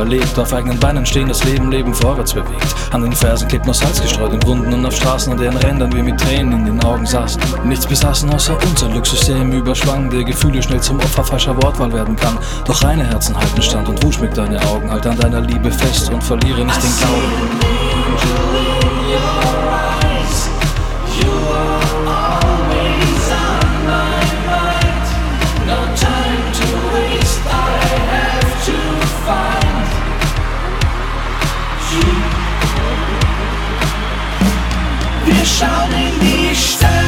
überlebt, 0.00 0.38
auf 0.38 0.52
eigenen 0.52 0.78
Beinen 0.78 1.04
stehen, 1.04 1.28
das 1.28 1.44
Leben, 1.44 1.70
Leben 1.70 1.92
vorwärts 1.94 2.32
bewegt. 2.32 2.74
An 2.90 3.02
den 3.02 3.12
Fersen 3.12 3.48
klebt 3.48 3.66
noch 3.66 3.74
Salz 3.74 4.00
gestreut 4.00 4.32
in 4.32 4.42
Wunden 4.46 4.72
und 4.72 4.86
auf 4.86 4.96
Straßen, 4.96 5.32
an 5.32 5.38
deren 5.38 5.58
Rändern 5.58 5.92
wir 5.92 6.02
mit 6.02 6.18
Tränen 6.18 6.52
in 6.60 6.64
den 6.64 6.84
Augen 6.84 7.04
saßen. 7.04 7.40
Nichts 7.64 7.86
besaßen 7.86 8.30
außer 8.30 8.56
unser 8.66 8.88
Glückssystem 8.88 9.42
im 9.42 9.52
Überschwang, 9.52 10.08
der 10.08 10.24
Gefühle 10.24 10.62
schnell 10.62 10.80
zum 10.80 10.98
Opfer 10.98 11.24
falscher 11.24 11.54
Wortwahl 11.62 11.92
werden 11.92 12.16
kann. 12.16 12.38
Doch 12.64 12.82
reine 12.82 13.04
Herzen 13.04 13.36
halten 13.36 13.60
stand 13.60 13.88
und 13.88 14.02
wusch 14.02 14.20
mit 14.20 14.36
deine 14.36 14.60
Augen, 14.68 14.90
halt 14.90 15.06
an 15.06 15.18
deiner 15.18 15.42
Liebe 15.42 15.70
fest 15.70 16.10
und 16.10 16.24
verliere 16.24 16.64
nicht 16.64 16.82
den 16.82 16.96
Glauben. 16.98 17.70
Wir 35.24 35.44
schauen 35.44 35.90
in 35.92 36.20
die 36.20 36.54
Sterne 36.54 36.99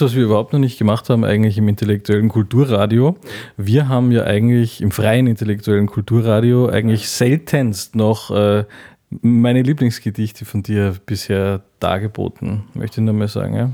Was 0.00 0.14
wir 0.14 0.24
überhaupt 0.24 0.52
noch 0.52 0.60
nicht 0.60 0.78
gemacht 0.78 1.10
haben, 1.10 1.24
eigentlich 1.24 1.58
im 1.58 1.68
intellektuellen 1.68 2.28
Kulturradio? 2.28 3.18
Wir 3.56 3.88
haben 3.88 4.12
ja 4.12 4.24
eigentlich 4.24 4.80
im 4.80 4.92
freien 4.92 5.26
intellektuellen 5.26 5.86
Kulturradio 5.86 6.68
eigentlich 6.68 7.08
seltenst 7.08 7.94
noch 7.96 8.30
äh, 8.30 8.64
meine 9.10 9.62
Lieblingsgedichte 9.62 10.44
von 10.44 10.62
dir 10.62 10.94
bisher 11.04 11.62
dargeboten, 11.80 12.64
möchte 12.74 13.00
ich 13.00 13.04
nur 13.04 13.14
mal 13.14 13.28
sagen. 13.28 13.54
Ja? 13.54 13.70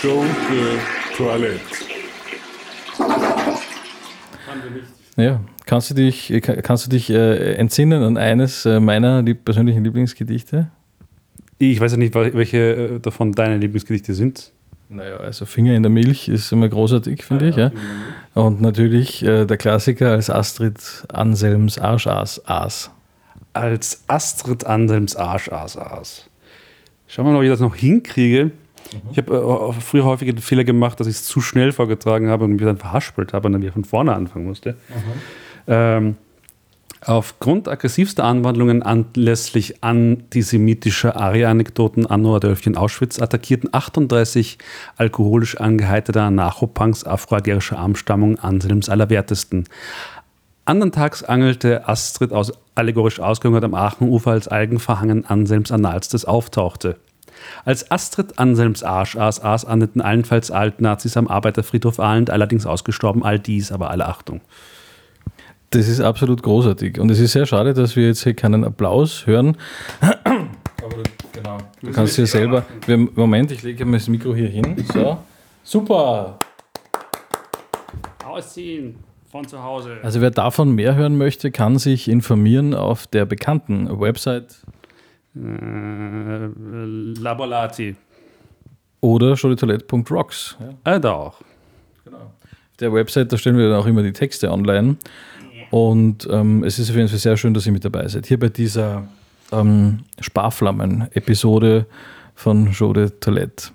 Schunke 0.00 0.78
Toilette. 1.16 1.60
Ja, 5.16 5.40
kannst 5.66 5.90
du 5.90 5.94
dich, 5.94 6.30
äh, 6.30 6.40
kannst 6.40 6.86
du 6.86 6.90
dich 6.90 7.10
äh, 7.10 7.54
entsinnen 7.54 8.02
an 8.02 8.16
eines 8.16 8.66
äh, 8.66 8.80
meiner 8.80 9.22
lieb 9.22 9.44
persönlichen 9.44 9.82
Lieblingsgedichte? 9.82 10.70
Ich 11.58 11.80
weiß 11.80 11.92
ja 11.92 11.98
nicht, 11.98 12.14
welche 12.14 12.58
äh, 12.58 13.00
davon 13.00 13.32
deine 13.32 13.58
Lieblingsgedichte 13.58 14.14
sind. 14.14 14.52
Naja, 14.90 15.18
also 15.18 15.44
Finger 15.44 15.74
in 15.74 15.82
der 15.82 15.90
Milch 15.90 16.28
ist 16.28 16.50
immer 16.50 16.68
großartig, 16.68 17.24
finde 17.24 17.48
ich. 17.48 17.56
Ja. 17.56 17.72
Und 18.34 18.60
natürlich 18.60 19.22
äh, 19.22 19.44
der 19.44 19.56
Klassiker 19.58 20.12
als 20.12 20.30
Astrid 20.30 20.78
Anselms 21.12 21.78
Arsch 21.78 22.06
aß. 22.06 22.46
aß. 22.46 22.90
Als 23.52 24.04
Astrid 24.06 24.64
Anselms 24.64 25.16
Arsch 25.16 25.50
aß 25.50 25.76
aß. 25.76 26.30
Schauen 27.06 27.26
wir 27.26 27.32
mal, 27.32 27.38
ob 27.38 27.44
ich 27.44 27.50
das 27.50 27.60
noch 27.60 27.74
hinkriege. 27.74 28.52
Ich 29.12 29.18
habe 29.18 29.74
äh, 29.76 29.80
früher 29.80 30.04
häufig 30.04 30.28
den 30.28 30.38
Fehler 30.38 30.64
gemacht, 30.64 30.98
dass 31.00 31.06
ich 31.06 31.16
es 31.16 31.24
zu 31.24 31.40
schnell 31.42 31.72
vorgetragen 31.72 32.28
habe 32.28 32.44
und 32.44 32.52
mich 32.52 32.62
dann 32.62 32.78
verhaspelt 32.78 33.34
habe 33.34 33.46
und 33.46 33.52
dann 33.52 33.62
wieder 33.62 33.72
von 33.72 33.84
vorne 33.84 34.14
anfangen 34.14 34.46
musste. 34.46 34.76
Ähm, 35.66 36.16
aufgrund 37.04 37.68
aggressivster 37.68 38.24
Anwandlungen 38.24 38.82
anlässlich 38.82 39.82
antisemitischer 39.82 41.16
Aria-Anekdoten 41.16 42.06
anno 42.06 42.36
Adolfchen 42.36 42.76
Auschwitz 42.76 43.20
attackierten 43.20 43.70
38 43.72 44.58
alkoholisch 44.96 45.58
angeheiterte 45.58 46.22
Anarcho-Punks 46.22 47.04
afroagerischer 47.04 47.78
Armstammung 47.78 48.38
Anselms 48.38 48.88
Allerwertesten. 48.88 49.64
Andern 50.64 50.92
Tags 50.92 51.22
angelte 51.24 51.88
Astrid 51.88 52.32
aus 52.32 52.52
allegorisch 52.74 53.20
ausgehungert 53.20 53.64
am 53.64 53.74
Aachenufer, 53.74 54.32
als 54.32 54.48
Algenverhangen 54.48 55.24
Anselms 55.24 55.72
Analstes 55.72 56.26
auftauchte. 56.26 56.96
Als 57.64 57.90
Astrid 57.90 58.38
Anselms 58.38 58.82
Arsch 58.82 59.16
aß, 59.16 59.40
aß 59.40 59.64
ahndeten 59.64 60.00
allenfalls 60.00 60.50
Altnazis 60.50 61.16
am 61.16 61.28
Arbeiterfriedhof 61.28 62.00
Ahlend, 62.00 62.30
allerdings 62.30 62.66
ausgestorben, 62.66 63.24
all 63.24 63.38
dies, 63.38 63.72
aber 63.72 63.90
alle 63.90 64.06
Achtung. 64.06 64.40
Das 65.70 65.86
ist 65.88 66.00
absolut 66.00 66.42
großartig. 66.42 66.98
Und 66.98 67.10
es 67.10 67.20
ist 67.20 67.32
sehr 67.32 67.44
schade, 67.46 67.74
dass 67.74 67.94
wir 67.94 68.06
jetzt 68.06 68.22
hier 68.24 68.34
keinen 68.34 68.64
Applaus 68.64 69.26
hören. 69.26 69.56
Aber 70.00 71.02
genau. 71.32 71.58
Du 71.82 71.92
kannst 71.92 72.16
hier 72.16 72.26
selber. 72.26 72.64
Wir, 72.86 72.96
Moment, 72.96 73.52
ich 73.52 73.62
lege 73.62 73.84
mal 73.84 73.98
das 73.98 74.08
Mikro 74.08 74.34
hier 74.34 74.48
hin. 74.48 74.82
So. 74.92 75.18
Super. 75.62 76.38
Ausziehen 78.24 78.96
von 79.30 79.46
zu 79.46 79.62
Hause. 79.62 79.98
Also 80.02 80.20
wer 80.22 80.30
davon 80.30 80.72
mehr 80.74 80.94
hören 80.94 81.18
möchte, 81.18 81.50
kann 81.50 81.78
sich 81.78 82.08
informieren 82.08 82.74
auf 82.74 83.06
der 83.06 83.26
bekannten 83.26 84.00
Website 84.00 84.62
Äh, 85.36 86.46
Labolati. 87.20 87.94
oder 89.00 89.36
showdetoilette.rocks. 89.36 90.56
Ja. 90.84 90.94
Äh, 90.96 91.00
da 91.00 91.12
auch. 91.12 91.40
Auf 92.06 92.76
der 92.80 92.92
Website, 92.92 93.32
da 93.32 93.36
stellen 93.38 93.56
wir 93.58 93.68
dann 93.68 93.78
auch 93.78 93.86
immer 93.86 94.02
die 94.02 94.12
Texte 94.12 94.50
online. 94.50 94.96
Und 95.70 96.28
ähm, 96.30 96.64
es 96.64 96.78
ist 96.78 96.90
auf 96.90 96.96
jeden 96.96 97.08
Fall 97.08 97.18
sehr 97.18 97.36
schön, 97.36 97.54
dass 97.54 97.66
ihr 97.66 97.72
mit 97.72 97.84
dabei 97.84 98.08
seid. 98.08 98.26
Hier 98.26 98.38
bei 98.38 98.48
dieser 98.48 99.06
ähm, 99.52 100.00
Sparflammen-Episode 100.20 101.86
von 102.34 102.72
Show 102.72 102.92
de 102.92 103.10
Toilette. 103.20 103.70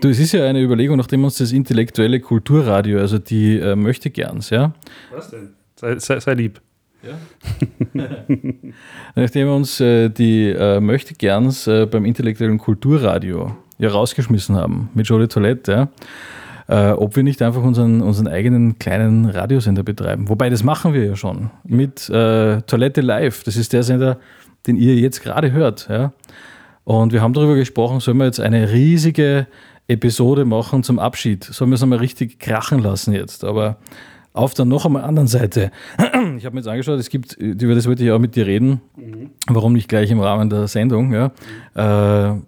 Du, 0.00 0.08
es 0.08 0.18
ist 0.18 0.32
ja 0.32 0.46
eine 0.46 0.62
Überlegung, 0.62 0.96
nachdem 0.96 1.24
uns 1.24 1.38
das 1.38 1.52
intellektuelle 1.52 2.20
Kulturradio, 2.20 2.98
also 3.00 3.18
die 3.18 3.58
äh, 3.58 3.76
möchte 3.76 4.10
gerns, 4.10 4.50
ja, 4.50 4.72
Was 5.12 5.30
denn? 5.30 5.50
Sei, 5.76 5.98
sei, 5.98 6.20
sei 6.20 6.34
lieb. 6.34 6.60
nachdem 9.14 9.46
wir 9.46 9.54
uns 9.54 9.80
äh, 9.80 10.10
die 10.10 10.50
äh, 10.50 10.80
möchte 10.80 11.14
gerns 11.14 11.66
äh, 11.66 11.86
beim 11.86 12.04
intellektuellen 12.04 12.58
Kulturradio 12.58 13.56
ja 13.78 13.88
rausgeschmissen 13.88 14.54
haben 14.56 14.90
mit 14.92 15.06
Joli 15.06 15.26
Toilette, 15.26 15.72
ja, 15.72 15.88
äh, 16.70 16.92
ob 16.92 17.16
wir 17.16 17.24
nicht 17.24 17.42
einfach 17.42 17.64
unseren, 17.64 18.00
unseren 18.00 18.28
eigenen 18.28 18.78
kleinen 18.78 19.24
Radiosender 19.24 19.82
betreiben. 19.82 20.28
Wobei, 20.28 20.50
das 20.50 20.62
machen 20.62 20.94
wir 20.94 21.04
ja 21.04 21.16
schon 21.16 21.50
mit 21.64 22.08
äh, 22.08 22.62
Toilette 22.62 23.00
Live. 23.00 23.42
Das 23.42 23.56
ist 23.56 23.72
der 23.72 23.82
Sender, 23.82 24.18
den 24.68 24.76
ihr 24.76 24.94
jetzt 24.94 25.20
gerade 25.20 25.50
hört. 25.50 25.88
Ja. 25.90 26.12
Und 26.84 27.12
wir 27.12 27.22
haben 27.22 27.32
darüber 27.32 27.56
gesprochen, 27.56 27.98
sollen 27.98 28.18
wir 28.18 28.26
jetzt 28.26 28.38
eine 28.38 28.70
riesige 28.70 29.48
Episode 29.88 30.44
machen 30.44 30.84
zum 30.84 31.00
Abschied? 31.00 31.42
Sollen 31.42 31.70
wir 31.70 31.74
es 31.74 31.82
einmal 31.82 31.98
richtig 31.98 32.38
krachen 32.38 32.78
lassen 32.78 33.14
jetzt? 33.14 33.42
Aber 33.42 33.78
auf 34.32 34.54
der 34.54 34.64
noch 34.64 34.86
einmal 34.86 35.02
anderen 35.02 35.28
Seite. 35.28 35.72
Ich 36.36 36.44
habe 36.46 36.54
mir 36.54 36.60
jetzt 36.60 36.68
angeschaut, 36.68 37.00
es 37.00 37.10
gibt, 37.10 37.32
über 37.32 37.74
das 37.74 37.86
wollte 37.86 38.04
ich 38.04 38.12
auch 38.12 38.18
mit 38.18 38.36
dir 38.36 38.46
reden, 38.46 38.80
warum 39.48 39.72
nicht 39.72 39.88
gleich 39.88 40.10
im 40.10 40.20
Rahmen 40.20 40.48
der 40.48 40.68
Sendung, 40.68 41.12
ja. 41.12 41.32
Äh, 41.74 42.40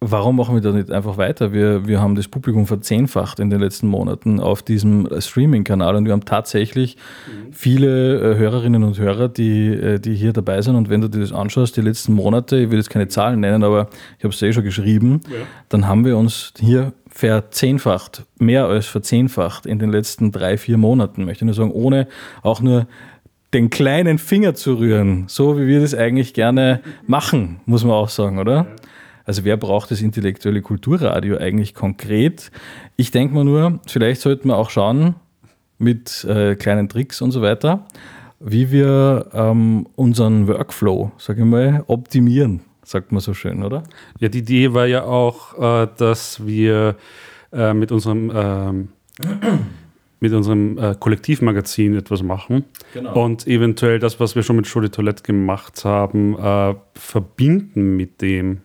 warum 0.00 0.36
machen 0.36 0.54
wir 0.54 0.62
da 0.62 0.72
nicht 0.72 0.90
einfach 0.90 1.16
weiter? 1.16 1.52
Wir, 1.52 1.86
wir 1.86 2.00
haben 2.00 2.14
das 2.14 2.28
Publikum 2.28 2.66
verzehnfacht 2.66 3.40
in 3.40 3.50
den 3.50 3.60
letzten 3.60 3.88
Monaten 3.88 4.38
auf 4.38 4.62
diesem 4.62 5.08
Streaming-Kanal 5.18 5.96
und 5.96 6.04
wir 6.04 6.12
haben 6.12 6.24
tatsächlich 6.24 6.96
viele 7.50 8.34
äh, 8.34 8.36
Hörerinnen 8.36 8.84
und 8.84 8.98
Hörer, 8.98 9.28
die, 9.28 9.68
äh, 9.68 9.98
die 9.98 10.14
hier 10.14 10.32
dabei 10.32 10.62
sind. 10.62 10.76
Und 10.76 10.88
wenn 10.88 11.00
du 11.00 11.08
dir 11.08 11.20
das 11.20 11.32
anschaust, 11.32 11.76
die 11.76 11.80
letzten 11.80 12.12
Monate, 12.12 12.58
ich 12.58 12.70
will 12.70 12.78
jetzt 12.78 12.90
keine 12.90 13.08
Zahlen 13.08 13.40
nennen, 13.40 13.64
aber 13.64 13.88
ich 14.18 14.24
habe 14.24 14.32
es 14.32 14.40
eh 14.40 14.52
schon 14.52 14.64
geschrieben, 14.64 15.20
dann 15.68 15.88
haben 15.88 16.04
wir 16.04 16.16
uns 16.16 16.52
hier 16.58 16.92
verzehnfacht, 17.08 18.24
mehr 18.38 18.66
als 18.66 18.86
verzehnfacht 18.86 19.66
in 19.66 19.80
den 19.80 19.90
letzten 19.90 20.30
drei, 20.30 20.58
vier 20.58 20.76
Monaten, 20.76 21.24
möchte 21.24 21.44
ich 21.44 21.46
nur 21.46 21.54
sagen, 21.54 21.72
ohne 21.72 22.06
auch 22.42 22.60
nur 22.60 22.86
den 23.54 23.70
kleinen 23.70 24.18
Finger 24.18 24.54
zu 24.54 24.74
rühren, 24.74 25.24
so 25.26 25.58
wie 25.58 25.66
wir 25.66 25.80
das 25.80 25.94
eigentlich 25.94 26.34
gerne 26.34 26.80
machen, 27.06 27.60
muss 27.64 27.82
man 27.82 27.94
auch 27.94 28.10
sagen, 28.10 28.38
oder? 28.38 28.66
Also 29.28 29.44
wer 29.44 29.58
braucht 29.58 29.90
das 29.90 30.00
intellektuelle 30.00 30.62
Kulturradio 30.62 31.36
eigentlich 31.36 31.74
konkret? 31.74 32.50
Ich 32.96 33.10
denke 33.10 33.34
mal 33.34 33.44
nur, 33.44 33.78
vielleicht 33.86 34.22
sollten 34.22 34.48
wir 34.48 34.56
auch 34.56 34.70
schauen 34.70 35.16
mit 35.76 36.24
äh, 36.24 36.54
kleinen 36.54 36.88
Tricks 36.88 37.20
und 37.20 37.32
so 37.32 37.42
weiter, 37.42 37.86
wie 38.40 38.70
wir 38.70 39.28
ähm, 39.34 39.86
unseren 39.96 40.48
Workflow, 40.48 41.12
sage 41.18 41.42
ich 41.42 41.46
mal, 41.46 41.84
optimieren, 41.88 42.60
sagt 42.82 43.12
man 43.12 43.20
so 43.20 43.34
schön, 43.34 43.62
oder? 43.62 43.82
Ja, 44.18 44.30
die 44.30 44.38
Idee 44.38 44.72
war 44.72 44.86
ja 44.86 45.02
auch, 45.04 45.58
äh, 45.82 45.88
dass 45.98 46.46
wir 46.46 46.96
äh, 47.52 47.74
mit 47.74 47.92
unserem, 47.92 48.32
ähm, 48.34 48.88
mit 50.20 50.32
unserem 50.32 50.78
äh, 50.78 50.94
Kollektivmagazin 50.98 51.96
etwas 51.96 52.22
machen 52.22 52.64
Genau. 52.94 53.26
und 53.26 53.46
eventuell 53.46 53.98
das, 53.98 54.20
was 54.20 54.36
wir 54.36 54.42
schon 54.42 54.56
mit 54.56 54.66
Show 54.66 54.80
de 54.80 54.88
Toilette 54.88 55.22
gemacht 55.22 55.84
haben, 55.84 56.34
äh, 56.38 56.74
verbinden 56.94 57.94
mit 57.94 58.22
dem 58.22 58.62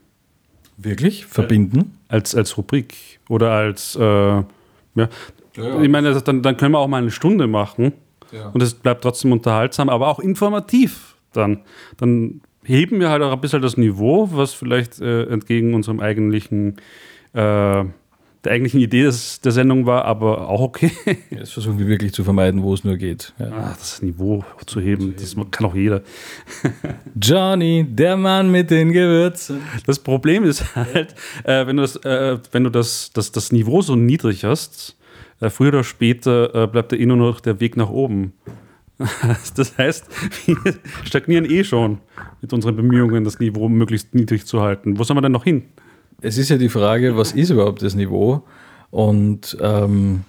Wirklich? 0.77 1.25
Verbinden? 1.25 1.97
als, 2.13 2.35
als 2.35 2.57
Rubrik 2.57 3.19
oder 3.27 3.51
als, 3.51 3.95
äh, 3.95 4.01
ja. 4.01 5.09
Ich 5.55 5.89
meine, 5.89 6.19
dann, 6.21 6.41
dann 6.41 6.57
können 6.57 6.73
wir 6.73 6.79
auch 6.79 6.87
mal 6.87 7.01
eine 7.01 7.11
Stunde 7.11 7.47
machen 7.47 7.93
und 8.53 8.61
es 8.63 8.73
bleibt 8.73 9.03
trotzdem 9.03 9.31
unterhaltsam, 9.31 9.89
aber 9.89 10.07
auch 10.07 10.19
informativ 10.19 11.15
dann. 11.33 11.59
Dann 11.97 12.41
heben 12.63 12.99
wir 12.99 13.09
halt 13.09 13.21
auch 13.21 13.31
ein 13.31 13.41
bisschen 13.41 13.61
das 13.61 13.77
Niveau, 13.77 14.29
was 14.31 14.53
vielleicht 14.53 15.01
äh, 15.01 15.23
entgegen 15.25 15.73
unserem 15.73 15.99
eigentlichen, 15.99 16.77
äh, 17.33 17.85
der 18.43 18.51
eigentlichen 18.51 18.81
Idee 18.81 19.03
des, 19.03 19.39
der 19.41 19.51
Sendung 19.51 19.85
war, 19.85 20.05
aber 20.05 20.49
auch 20.49 20.59
okay. 20.61 20.91
Das 21.31 21.51
versuchen 21.51 21.79
wir 21.79 21.87
wirklich 21.87 22.13
zu 22.13 22.23
vermeiden, 22.23 22.61
wo 22.61 22.73
es 22.73 22.83
nur 22.83 22.97
geht. 22.97 23.33
Ja. 23.39 23.51
Ah, 23.51 23.75
das 23.77 24.01
Niveau 24.01 24.43
zu 24.65 24.81
heben, 24.81 25.15
das 25.15 25.35
kann 25.51 25.67
auch 25.67 25.75
jeder. 25.75 26.01
Johnny, 27.21 27.85
der 27.87 28.17
Mann 28.17 28.51
mit 28.51 28.69
den 28.69 28.91
Gewürzen. 28.91 29.61
Das 29.85 29.99
Problem 29.99 30.43
ist 30.43 30.75
halt, 30.75 31.15
äh, 31.43 31.65
wenn 31.65 31.77
du, 31.77 31.81
das, 31.83 31.95
äh, 31.97 32.37
wenn 32.51 32.63
du 32.65 32.69
das, 32.69 33.11
das, 33.13 33.31
das 33.31 33.51
Niveau 33.51 33.81
so 33.81 33.95
niedrig 33.95 34.43
hast, 34.43 34.97
äh, 35.39 35.49
früher 35.49 35.69
oder 35.69 35.83
später 35.83 36.63
äh, 36.63 36.67
bleibt 36.67 36.91
da 36.91 36.95
eh 36.95 37.05
nur 37.05 37.17
noch 37.17 37.39
der 37.39 37.59
Weg 37.59 37.77
nach 37.77 37.89
oben. 37.89 38.33
Das 39.55 39.77
heißt, 39.77 40.05
wir 40.45 40.57
stagnieren 41.03 41.45
eh 41.45 41.63
schon 41.63 41.99
mit 42.41 42.53
unseren 42.53 42.75
Bemühungen, 42.75 43.23
das 43.23 43.39
Niveau 43.39 43.67
möglichst 43.67 44.13
niedrig 44.13 44.45
zu 44.45 44.61
halten. 44.61 44.97
Wo 44.97 45.03
soll 45.03 45.15
man 45.15 45.23
denn 45.23 45.31
noch 45.31 45.43
hin? 45.43 45.63
Es 46.21 46.37
ist 46.37 46.49
ja 46.49 46.57
die 46.57 46.69
Frage, 46.69 47.17
was 47.17 47.31
ist 47.31 47.49
überhaupt 47.49 47.81
das 47.81 47.95
Niveau? 47.95 48.43
Und 48.91 49.57
ähm, 49.59 50.23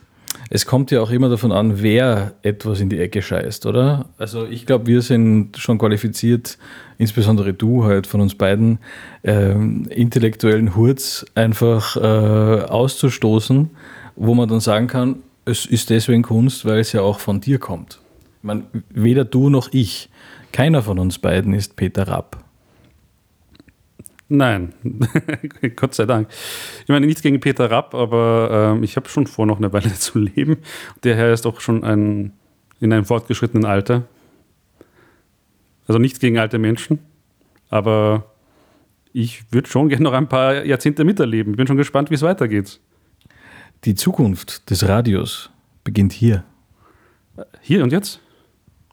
es 0.51 0.67
kommt 0.67 0.91
ja 0.91 1.01
auch 1.01 1.11
immer 1.11 1.29
davon 1.29 1.53
an, 1.53 1.83
wer 1.83 2.35
etwas 2.43 2.81
in 2.81 2.89
die 2.89 2.99
Ecke 2.99 3.23
scheißt, 3.23 3.67
oder? 3.67 4.07
Also 4.19 4.47
ich 4.47 4.67
glaube, 4.67 4.87
wir 4.87 5.03
sind 5.03 5.57
schon 5.57 5.79
qualifiziert, 5.79 6.59
insbesondere 6.99 7.55
du 7.55 7.85
halt 7.85 8.07
von 8.07 8.21
uns 8.21 8.35
beiden, 8.35 8.79
ähm, 9.23 9.87
intellektuellen 9.91 10.77
Hurz 10.77 11.25
einfach 11.35 11.97
äh, 11.97 12.01
auszustoßen, 12.01 13.71
wo 14.17 14.35
man 14.35 14.49
dann 14.49 14.61
sagen 14.61 14.87
kann, 14.87 15.17
es 15.45 15.67
ist 15.67 15.91
deswegen 15.91 16.23
Kunst, 16.23 16.65
weil 16.65 16.79
es 16.79 16.93
ja 16.93 17.03
auch 17.03 17.19
von 17.19 17.41
dir 17.41 17.59
kommt. 17.59 18.01
Ich 18.39 18.45
meine, 18.45 18.65
weder 18.91 19.25
du 19.25 19.51
noch 19.51 19.69
ich, 19.73 20.09
keiner 20.53 20.83
von 20.83 20.99
uns 20.99 21.19
beiden 21.19 21.53
ist 21.53 21.77
Peter 21.77 22.07
Rapp. 22.07 22.44
Nein, 24.29 24.73
Gott 25.77 25.95
sei 25.95 26.07
Dank. 26.07 26.29
Ich 26.83 26.89
meine, 26.89 27.07
nichts 27.07 27.23
gegen 27.23 27.41
Peter 27.41 27.71
Rapp, 27.71 27.95
aber 27.95 28.73
ähm, 28.75 28.83
ich 28.83 28.97
habe 28.97 29.09
schon 29.09 29.27
vor, 29.27 29.47
noch 29.47 29.59
eine 29.59 29.73
Weile 29.73 29.93
zu 29.95 30.19
leben. 30.19 30.59
Der 31.03 31.15
Herr 31.17 31.33
ist 31.33 31.47
auch 31.47 31.61
schon 31.61 31.85
ein, 31.85 32.33
in 32.81 32.93
einem 32.93 33.05
fortgeschrittenen 33.05 33.67
Alter. 33.67 34.05
Also 35.87 35.99
nichts 35.99 36.19
gegen 36.19 36.39
alte 36.39 36.59
Menschen, 36.59 36.99
aber 37.69 38.31
ich 39.13 39.53
würde 39.53 39.69
schon 39.69 39.91
gerne 39.91 40.05
noch 40.05 40.15
ein 40.15 40.29
paar 40.29 40.65
Jahrzehnte 40.65 41.05
miterleben. 41.05 41.53
Ich 41.53 41.57
bin 41.59 41.67
schon 41.67 41.77
gespannt, 41.77 42.11
wie 42.11 42.15
es 42.15 42.23
weitergeht. 42.23 42.81
Die 43.85 43.95
Zukunft 43.95 44.71
des 44.71 44.89
Radios 44.89 45.51
beginnt 45.85 46.15
hier. 46.15 46.45
Hier 47.61 47.83
und 47.83 47.93
jetzt? 47.93 48.21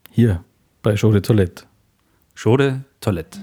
Hier 0.09 0.43
bei 0.83 0.97
Show 0.97 1.11
de 1.11 1.21
Toilette. 1.21 1.63
Schode 2.35 2.83
Toilette. 2.99 3.39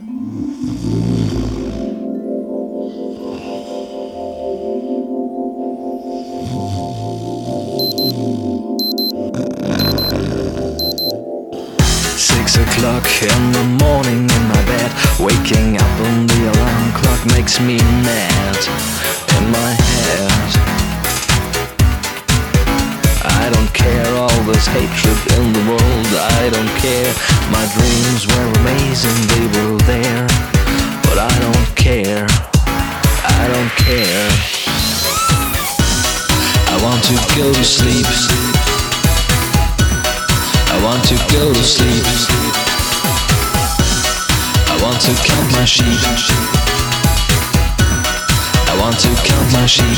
In 13.22 13.52
the 13.52 13.64
morning 13.82 14.30
in 14.30 14.42
my 14.46 14.62
bed. 14.66 14.90
Waking 15.18 15.74
up 15.76 15.94
on 16.06 16.26
the 16.26 16.40
alarm 16.54 16.92
clock 16.94 17.20
makes 17.34 17.58
me 17.58 17.78
mad 18.06 18.58
In 19.34 19.50
my 19.50 19.72
head. 19.74 20.50
I 23.26 23.50
don't 23.50 23.72
care 23.74 24.06
all 24.14 24.40
this 24.46 24.66
hatred 24.66 25.18
in 25.34 25.52
the 25.52 25.64
world. 25.66 26.10
I 26.38 26.50
don't 26.54 26.72
care. 26.78 27.10
My 27.50 27.66
dreams 27.74 28.22
were 28.30 28.46
amazing, 28.62 29.18
they 29.34 29.46
were 29.50 29.78
there. 29.90 30.26
But 31.02 31.18
I 31.18 31.34
don't 31.42 31.68
care. 31.74 32.26
I 33.26 33.42
don't 33.50 33.72
care. 33.82 34.30
I 36.70 36.76
want 36.86 37.02
to 37.10 37.16
go 37.34 37.52
to 37.52 37.64
sleep. 37.64 38.06
I 40.70 40.76
want 40.84 41.02
to 41.08 41.16
go 41.34 41.52
to 41.52 41.64
sleep. 41.64 42.47
To 49.68 49.97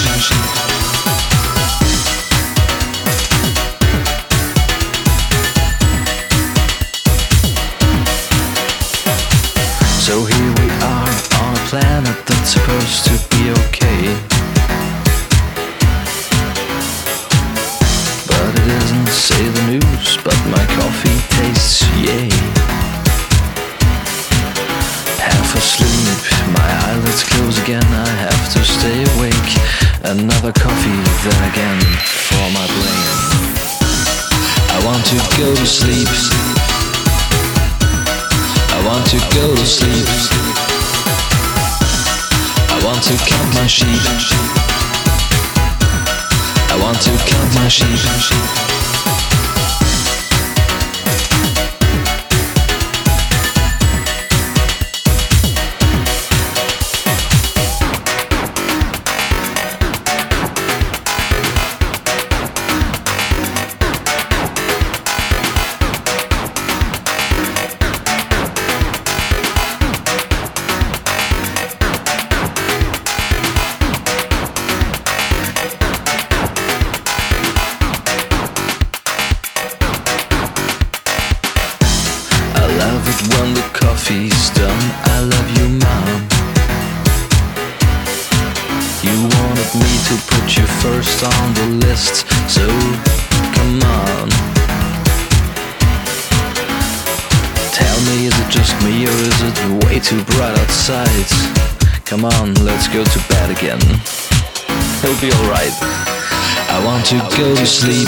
go 107.40 107.54
to 107.54 107.64
sleep. 107.64 108.06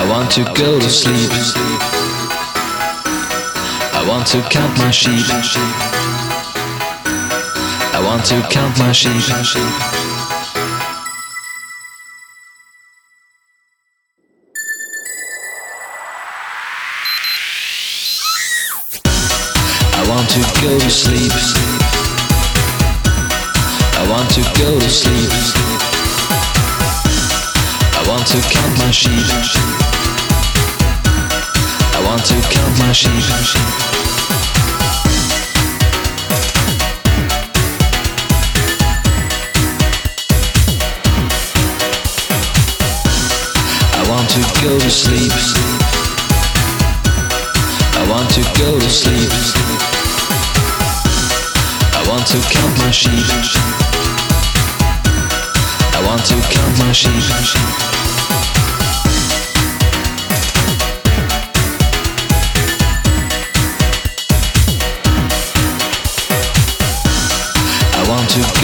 I 0.00 0.06
want 0.08 0.30
to 0.30 0.44
go 0.54 0.80
to 0.80 0.88
sleep. 0.88 1.30
I 3.92 4.02
want 4.08 4.26
to 4.28 4.40
count 4.48 4.78
my 4.78 4.90
sheep. 4.90 5.26
I 7.92 8.00
want 8.02 8.24
to 8.26 8.40
count 8.50 8.78
my 8.78 8.92
sheep. 8.92 10.13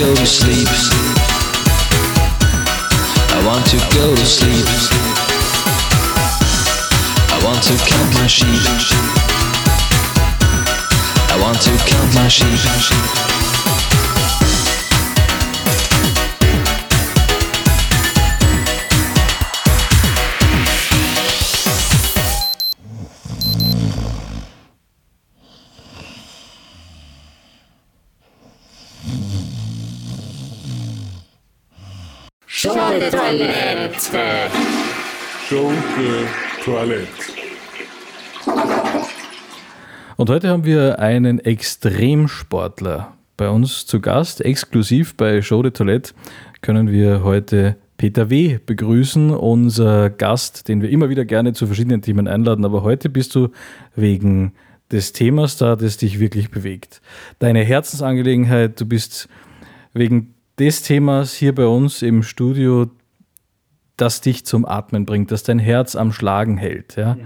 Go 0.00 0.14
to 0.14 0.26
sleep. 0.26 0.59
Schunke 35.48 36.26
Toilette. 36.64 37.06
Und 40.16 40.28
heute 40.28 40.48
haben 40.48 40.64
wir 40.64 40.98
einen 40.98 41.38
Extremsportler 41.38 43.14
bei 43.36 43.48
uns 43.48 43.86
zu 43.86 44.00
Gast. 44.00 44.44
Exklusiv 44.44 45.16
bei 45.16 45.42
Show 45.42 45.62
de 45.62 45.70
Toilette 45.70 46.12
können 46.60 46.90
wir 46.90 47.22
heute 47.22 47.76
Peter 47.98 48.30
W. 48.30 48.58
begrüßen, 48.64 49.30
unser 49.30 50.10
Gast, 50.10 50.66
den 50.66 50.82
wir 50.82 50.90
immer 50.90 51.08
wieder 51.08 51.24
gerne 51.24 51.52
zu 51.52 51.66
verschiedenen 51.66 52.02
Themen 52.02 52.26
einladen. 52.26 52.64
Aber 52.64 52.82
heute 52.82 53.10
bist 53.10 53.36
du 53.36 53.50
wegen 53.94 54.54
des 54.90 55.12
Themas 55.12 55.56
da, 55.56 55.76
das 55.76 55.98
dich 55.98 56.18
wirklich 56.18 56.50
bewegt. 56.50 57.00
Deine 57.38 57.62
Herzensangelegenheit, 57.62 58.80
du 58.80 58.86
bist 58.86 59.28
wegen 59.94 60.34
des 60.58 60.82
Themas 60.82 61.32
hier 61.32 61.54
bei 61.54 61.66
uns 61.66 62.02
im 62.02 62.24
Studio, 62.24 62.90
das 64.00 64.20
dich 64.20 64.44
zum 64.44 64.64
Atmen 64.64 65.06
bringt, 65.06 65.30
das 65.30 65.42
dein 65.42 65.58
Herz 65.58 65.96
am 65.96 66.12
Schlagen 66.12 66.56
hält. 66.56 66.96
Ja? 66.96 67.16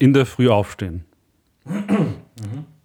in 0.00 0.14
der 0.14 0.26
Früh 0.26 0.48
aufstehen. 0.48 1.04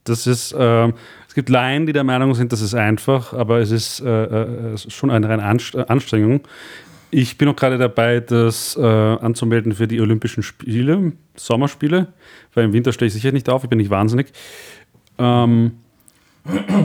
Das 0.04 0.28
ist, 0.28 0.54
ähm, 0.56 0.94
es 1.28 1.34
gibt 1.34 1.50
Laien, 1.50 1.88
die 1.88 1.94
der 1.94 2.04
Meinung 2.04 2.36
sind, 2.36 2.52
das 2.52 2.62
ist 2.62 2.76
einfach, 2.76 3.34
aber 3.34 3.60
es 3.60 3.72
ist 3.72 4.02
äh, 4.02 4.74
äh, 4.74 4.78
schon 4.78 5.10
eine 5.10 5.28
reine 5.28 5.44
Anst 5.44 5.76
Anstrengung. 5.76 6.42
Ich 7.10 7.38
bin 7.38 7.48
auch 7.48 7.56
gerade 7.56 7.78
dabei, 7.78 8.20
das 8.20 8.76
äh, 8.76 8.82
anzumelden 8.82 9.74
für 9.74 9.88
die 9.88 10.02
Olympischen 10.02 10.44
Spiele, 10.44 11.14
Sommerspiele, 11.36 12.10
weil 12.54 12.66
im 12.66 12.74
Winter 12.74 12.92
stehe 12.92 13.08
ich 13.08 13.14
sicher 13.14 13.32
nicht 13.32 13.50
auf, 13.50 13.64
ich 13.64 13.70
bin 13.70 13.78
nicht 13.78 13.90
wahnsinnig. 13.90 14.28
Ähm, 15.18 15.72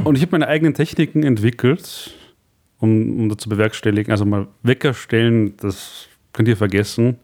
und 0.04 0.16
ich 0.16 0.22
habe 0.22 0.32
meine 0.32 0.46
eigenen 0.46 0.72
Techniken 0.72 1.24
entwickelt, 1.24 2.14
um, 2.80 3.20
um 3.20 3.28
das 3.28 3.38
zu 3.38 3.48
bewerkstelligen. 3.48 4.10
Also 4.10 4.24
mal 4.24 4.48
Wecker 4.62 4.94
stellen, 4.94 5.56
das 5.58 6.08
könnt 6.32 6.48
ihr 6.48 6.56
vergessen, 6.56 7.18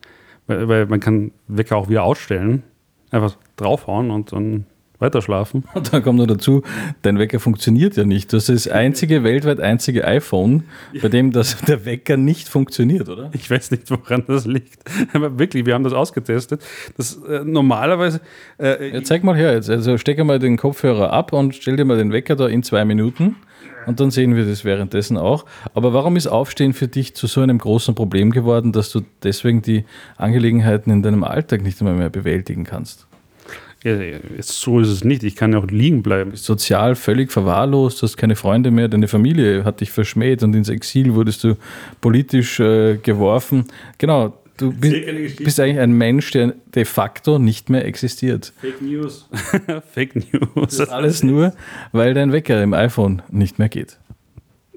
weil, 0.46 0.68
weil 0.68 0.86
man 0.86 1.00
kann 1.00 1.32
Wecker 1.48 1.76
auch 1.76 1.88
wieder 1.88 2.04
ausstellen. 2.04 2.62
Einfach 3.10 3.36
draufhauen 3.56 4.10
und 4.10 4.32
dann 4.32 4.66
weiter 4.98 5.22
schlafen. 5.22 5.64
Und 5.74 5.92
dann 5.92 6.02
kommt 6.02 6.18
noch 6.18 6.26
dazu, 6.26 6.62
dein 7.02 7.18
Wecker 7.18 7.40
funktioniert 7.40 7.96
ja 7.96 8.04
nicht. 8.04 8.32
Das 8.32 8.48
ist 8.48 8.66
das 8.66 8.72
einzige, 8.72 9.24
weltweit 9.24 9.60
einzige 9.60 10.06
iPhone, 10.06 10.64
bei 11.00 11.08
dem 11.08 11.32
das, 11.32 11.56
der 11.62 11.84
Wecker 11.84 12.16
nicht 12.16 12.48
funktioniert, 12.48 13.08
oder? 13.08 13.30
Ich 13.32 13.50
weiß 13.50 13.70
nicht, 13.70 13.90
woran 13.90 14.24
das 14.26 14.46
liegt. 14.46 14.78
Aber 15.12 15.38
wirklich, 15.38 15.66
wir 15.66 15.74
haben 15.74 15.84
das 15.84 15.92
ausgetestet. 15.92 16.62
Das 16.96 17.16
äh, 17.28 17.42
normalerweise. 17.44 18.20
Äh, 18.58 18.94
Ja, 18.94 19.02
zeig 19.02 19.24
mal 19.24 19.36
her 19.36 19.52
jetzt. 19.52 19.70
Also 19.70 19.98
stecke 19.98 20.24
mal 20.24 20.38
den 20.38 20.56
Kopfhörer 20.56 21.12
ab 21.12 21.32
und 21.32 21.54
stell 21.54 21.76
dir 21.76 21.84
mal 21.84 21.96
den 21.96 22.12
Wecker 22.12 22.36
da 22.36 22.46
in 22.46 22.62
zwei 22.62 22.84
Minuten. 22.84 23.36
Und 23.86 24.00
dann 24.00 24.10
sehen 24.10 24.34
wir 24.34 24.44
das 24.44 24.64
währenddessen 24.64 25.16
auch. 25.16 25.44
Aber 25.72 25.92
warum 25.94 26.16
ist 26.16 26.26
Aufstehen 26.26 26.72
für 26.72 26.88
dich 26.88 27.14
zu 27.14 27.28
so 27.28 27.40
einem 27.40 27.58
großen 27.58 27.94
Problem 27.94 28.32
geworden, 28.32 28.72
dass 28.72 28.90
du 28.90 29.02
deswegen 29.22 29.62
die 29.62 29.84
Angelegenheiten 30.16 30.90
in 30.90 31.02
deinem 31.02 31.22
Alltag 31.22 31.62
nicht 31.62 31.80
einmal 31.80 31.94
mehr 31.94 32.10
bewältigen 32.10 32.64
kannst? 32.64 33.05
Ja, 33.94 34.18
so 34.40 34.80
ist 34.80 34.88
es 34.88 35.04
nicht. 35.04 35.22
Ich 35.22 35.36
kann 35.36 35.52
ja 35.52 35.58
auch 35.58 35.66
liegen 35.66 36.02
bleiben. 36.02 36.34
Sozial 36.34 36.94
völlig 36.94 37.32
verwahrlost, 37.32 38.02
hast 38.02 38.16
keine 38.16 38.36
Freunde 38.36 38.70
mehr, 38.70 38.88
deine 38.88 39.08
Familie 39.08 39.64
hat 39.64 39.80
dich 39.80 39.90
verschmäht 39.90 40.42
und 40.42 40.54
ins 40.54 40.68
Exil 40.68 41.14
wurdest 41.14 41.44
du 41.44 41.56
politisch 42.00 42.60
äh, 42.60 42.96
geworfen. 42.96 43.66
Genau, 43.98 44.38
du 44.56 44.72
bist, 44.72 45.36
bist 45.36 45.60
eigentlich 45.60 45.80
ein 45.80 45.92
Mensch, 45.92 46.30
der 46.32 46.54
de 46.74 46.84
facto 46.84 47.38
nicht 47.38 47.70
mehr 47.70 47.84
existiert. 47.84 48.52
Fake 48.60 48.82
News. 48.82 49.28
Fake 49.92 50.16
News. 50.16 50.76
Das 50.76 50.80
ist 50.80 50.88
alles 50.88 51.22
nur, 51.22 51.54
weil 51.92 52.14
dein 52.14 52.32
Wecker 52.32 52.62
im 52.62 52.74
iPhone 52.74 53.22
nicht 53.30 53.58
mehr 53.58 53.68
geht. 53.68 53.98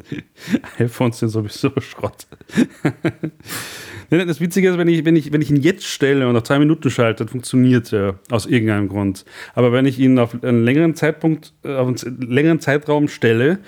iPhones 0.79 1.19
sind 1.19 1.29
sowieso 1.29 1.71
Schrott. 1.79 2.27
Das 4.09 4.41
Witzige 4.41 4.71
ist, 4.71 4.77
wenn 4.77 4.87
ich, 4.87 5.05
wenn, 5.05 5.15
ich, 5.15 5.31
wenn 5.31 5.41
ich 5.41 5.51
ihn 5.51 5.61
jetzt 5.61 5.85
stelle 5.85 6.27
und 6.27 6.33
nach 6.33 6.41
zwei 6.41 6.57
Minuten 6.57 6.89
schalte, 6.89 7.25
dann 7.25 7.31
funktioniert 7.31 7.93
er 7.93 8.19
aus 8.31 8.47
irgendeinem 8.47 8.89
Grund. 8.89 9.23
Aber 9.53 9.71
wenn 9.71 9.85
ich 9.85 9.99
ihn 9.99 10.17
auf 10.17 10.43
einen 10.43 10.63
längeren 10.63 10.95
Zeitpunkt, 10.95 11.53
äh, 11.63 11.75
auf 11.75 11.87
einen 11.87 12.21
längeren 12.21 12.59
Zeitraum 12.59 13.07
stelle, 13.07 13.59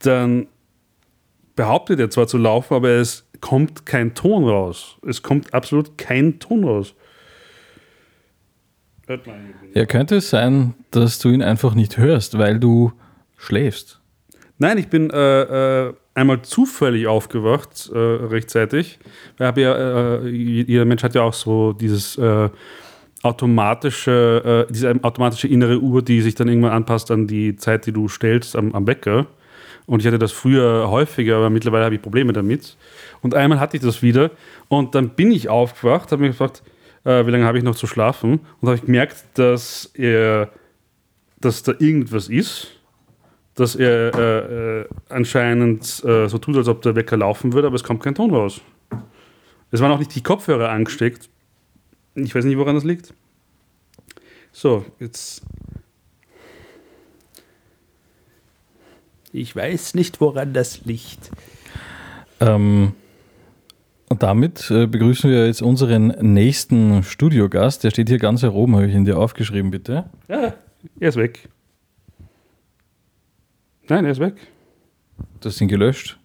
dann 0.00 0.48
behauptet 1.54 1.98
er 1.98 2.10
zwar 2.10 2.26
zu 2.26 2.36
laufen, 2.36 2.74
aber 2.74 2.90
es 2.90 3.26
kommt 3.40 3.86
kein 3.86 4.14
Ton 4.14 4.44
raus. 4.44 4.98
Es 5.06 5.22
kommt 5.22 5.54
absolut 5.54 5.96
kein 5.96 6.38
Ton 6.38 6.64
raus. 6.64 6.94
Ja, 9.74 9.86
könnte 9.86 10.16
es 10.16 10.30
sein, 10.30 10.74
dass 10.90 11.18
du 11.20 11.30
ihn 11.30 11.42
einfach 11.42 11.74
nicht 11.74 11.96
hörst, 11.96 12.38
weil 12.38 12.58
du 12.58 12.92
schläfst? 13.36 14.00
Nein, 14.58 14.78
ich 14.78 14.88
bin 14.88 15.10
äh, 15.10 15.86
äh, 15.86 15.94
einmal 16.16 16.42
zufällig 16.42 17.06
aufgewacht, 17.06 17.90
äh, 17.92 17.98
rechtzeitig. 17.98 18.98
Wir 19.36 19.52
ja, 19.56 20.16
äh, 20.16 20.28
jeder 20.28 20.84
Mensch 20.86 21.02
hat 21.02 21.14
ja 21.14 21.22
auch 21.22 21.34
so 21.34 21.72
dieses 21.72 22.16
äh, 22.16 22.48
automatische, 23.22 24.66
äh, 24.68 24.72
diese 24.72 24.98
automatische 25.02 25.46
innere 25.46 25.78
Uhr, 25.78 26.02
die 26.02 26.22
sich 26.22 26.34
dann 26.34 26.48
irgendwann 26.48 26.72
anpasst 26.72 27.10
an 27.10 27.26
die 27.26 27.56
Zeit, 27.56 27.86
die 27.86 27.92
du 27.92 28.08
stellst 28.08 28.56
am, 28.56 28.72
am 28.72 28.86
Wecker. 28.86 29.26
Und 29.84 30.00
ich 30.00 30.06
hatte 30.06 30.18
das 30.18 30.32
früher 30.32 30.90
häufiger, 30.90 31.36
aber 31.36 31.50
mittlerweile 31.50 31.84
habe 31.84 31.94
ich 31.94 32.02
Probleme 32.02 32.32
damit. 32.32 32.76
Und 33.20 33.34
einmal 33.34 33.60
hatte 33.60 33.76
ich 33.76 33.82
das 33.82 34.02
wieder 34.02 34.30
und 34.68 34.94
dann 34.94 35.10
bin 35.10 35.30
ich 35.30 35.48
aufgewacht, 35.48 36.12
habe 36.12 36.22
mir 36.22 36.28
gefragt, 36.28 36.62
äh, 37.04 37.26
wie 37.26 37.30
lange 37.30 37.44
habe 37.44 37.58
ich 37.58 37.64
noch 37.64 37.76
zu 37.76 37.86
schlafen? 37.86 38.40
Und 38.60 38.68
habe 38.68 38.76
ich 38.76 38.84
gemerkt, 38.86 39.24
dass 39.34 39.90
er, 39.94 40.50
dass 41.40 41.62
da 41.62 41.72
irgendwas 41.78 42.28
ist, 42.28 42.75
dass 43.56 43.74
er 43.74 44.14
äh, 44.14 44.80
äh, 44.80 44.84
anscheinend 45.08 46.04
äh, 46.04 46.28
so 46.28 46.38
tut, 46.38 46.56
als 46.56 46.68
ob 46.68 46.82
der 46.82 46.94
Wecker 46.94 47.16
laufen 47.16 47.52
würde, 47.54 47.66
aber 47.66 47.76
es 47.76 47.84
kommt 47.84 48.02
kein 48.02 48.14
Ton 48.14 48.30
raus. 48.30 48.60
Es 49.70 49.80
waren 49.80 49.90
auch 49.90 49.98
nicht 49.98 50.14
die 50.14 50.22
Kopfhörer 50.22 50.68
angesteckt. 50.68 51.28
Ich 52.14 52.34
weiß 52.34 52.44
nicht, 52.44 52.58
woran 52.58 52.74
das 52.74 52.84
liegt. 52.84 53.12
So, 54.52 54.84
jetzt. 55.00 55.42
Ich 59.32 59.56
weiß 59.56 59.94
nicht, 59.94 60.20
woran 60.20 60.52
das 60.52 60.84
liegt. 60.84 61.30
Ähm, 62.40 62.92
und 64.08 64.22
damit 64.22 64.70
äh, 64.70 64.86
begrüßen 64.86 65.30
wir 65.30 65.46
jetzt 65.46 65.62
unseren 65.62 66.08
nächsten 66.20 67.02
Studiogast. 67.02 67.84
Der 67.84 67.90
steht 67.90 68.08
hier 68.08 68.18
ganz 68.18 68.40
hier 68.40 68.54
oben, 68.54 68.76
habe 68.76 68.86
ich 68.86 68.94
ihn 68.94 69.04
dir 69.04 69.18
aufgeschrieben, 69.18 69.70
bitte. 69.70 70.04
Ja, 70.28 70.54
er 71.00 71.08
ist 71.08 71.16
weg. 71.16 71.48
Nein, 73.88 74.04
er 74.04 74.10
ist 74.10 74.20
weg. 74.20 74.34
Du 75.40 75.48
hast 75.48 75.60
ihn 75.60 75.68
gelöscht. 75.68 76.18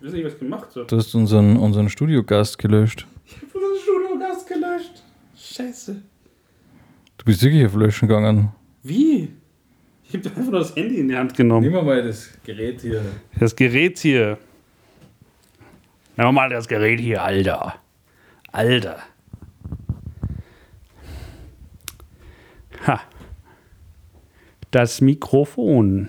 Ich 0.00 0.06
weiß 0.06 0.12
nicht, 0.14 0.24
was 0.24 0.38
gemacht 0.38 0.76
hat. 0.76 0.90
Du 0.90 0.96
hast 0.96 1.14
unseren, 1.14 1.56
unseren 1.56 1.88
Studiogast 1.88 2.58
gelöscht. 2.58 3.06
Ich 3.26 3.36
habe 3.36 3.46
das 3.52 3.82
Studiogast 3.82 4.46
gelöscht. 4.46 5.02
Scheiße. 5.36 6.02
Du 7.18 7.24
bist 7.24 7.42
wirklich 7.42 7.66
auf 7.66 7.74
Löschen 7.74 8.08
gegangen. 8.08 8.50
Wie? 8.82 9.28
Ich 10.04 10.14
habe 10.14 10.28
einfach 10.28 10.50
nur 10.50 10.60
das 10.60 10.74
Handy 10.74 10.98
in 11.00 11.08
die 11.08 11.16
Hand 11.16 11.36
genommen. 11.36 11.70
wir 11.70 11.82
mal 11.82 12.02
das 12.02 12.30
Gerät 12.44 12.80
hier. 12.80 13.02
Das 13.38 13.54
Gerät 13.54 13.98
hier. 13.98 14.38
Nehmen 16.16 16.28
wir 16.28 16.32
mal 16.32 16.48
das 16.48 16.66
Gerät 16.68 17.00
hier, 17.00 17.22
Alter. 17.22 17.74
Alter. 18.52 18.98
Ha. 22.86 23.00
Das 24.70 25.00
Mikrofon 25.00 26.08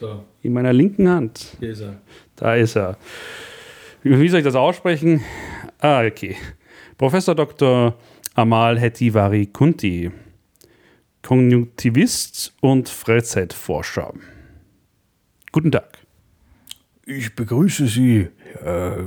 So, 0.00 0.24
in 0.40 0.54
meiner 0.54 0.72
linken 0.72 1.10
Hand. 1.10 1.58
hier 1.58 1.72
ist 1.72 1.82
er. 1.82 2.00
Da 2.36 2.54
ist 2.54 2.74
er. 2.74 2.96
Wie 4.02 4.28
soll 4.30 4.38
ich 4.38 4.44
das 4.46 4.54
aussprechen? 4.54 5.22
Ah, 5.78 6.02
okay. 6.06 6.36
Professor 6.96 7.34
Dr. 7.34 7.94
Amal 8.34 8.80
Hetivari 8.80 9.48
Kunti, 9.48 10.10
Konjunktivist 11.20 12.54
und 12.62 12.88
Freizeitforscher. 12.88 14.14
Guten 15.52 15.70
Tag. 15.70 15.98
Ich 17.04 17.34
begrüße 17.36 17.86
Sie. 17.86 18.28
Äh, 18.64 19.02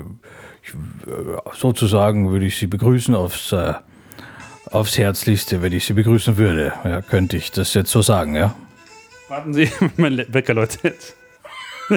ich, 0.61 0.75
äh, 1.07 1.39
sozusagen 1.55 2.29
würde 2.29 2.45
ich 2.45 2.57
Sie 2.57 2.67
begrüßen 2.67 3.15
aufs, 3.15 3.51
äh, 3.51 3.73
aufs 4.65 4.99
Herzlichste, 4.99 5.63
wenn 5.63 5.73
ich 5.73 5.85
Sie 5.85 5.93
begrüßen 5.93 6.37
würde. 6.37 6.71
Ja, 6.83 7.01
könnte 7.01 7.35
ich 7.35 7.51
das 7.51 7.73
jetzt 7.73 7.89
so 7.89 8.03
sagen, 8.03 8.35
ja? 8.35 8.55
Warten 9.33 9.51
Sie, 9.51 9.67
mein 9.97 10.23
Wecker 10.29 10.53
läutet. 10.53 11.15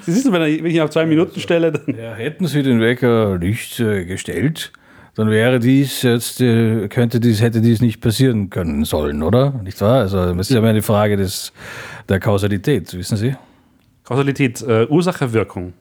Sie 0.00 0.12
siehst, 0.12 0.32
wenn 0.32 0.40
ich 0.42 0.74
ihn 0.74 0.80
auf 0.80 0.88
zwei 0.88 1.04
Minuten 1.04 1.38
stelle, 1.38 1.70
dann. 1.70 1.94
Ja, 1.94 2.14
hätten 2.14 2.46
Sie 2.46 2.62
den 2.62 2.80
Wecker 2.80 3.38
nicht 3.38 3.78
äh, 3.78 4.06
gestellt, 4.06 4.72
dann 5.16 5.28
wäre 5.28 5.60
dies 5.60 6.00
jetzt, 6.00 6.40
äh, 6.40 6.88
könnte 6.88 7.20
dies, 7.20 7.42
hätte 7.42 7.60
dies 7.60 7.82
nicht 7.82 8.00
passieren 8.00 8.48
können 8.48 8.86
sollen, 8.86 9.22
oder? 9.22 9.50
Nicht 9.62 9.82
wahr? 9.82 10.00
Also, 10.00 10.18
es 10.18 10.48
ist 10.48 10.50
ja 10.52 10.60
immer 10.60 10.70
eine 10.70 10.80
Frage 10.80 11.18
des, 11.18 11.52
der 12.08 12.20
Kausalität, 12.20 12.94
wissen 12.96 13.18
Sie? 13.18 13.36
Kausalität, 14.04 14.62
äh, 14.62 14.86
Ursache, 14.86 15.34
Wirkung. 15.34 15.74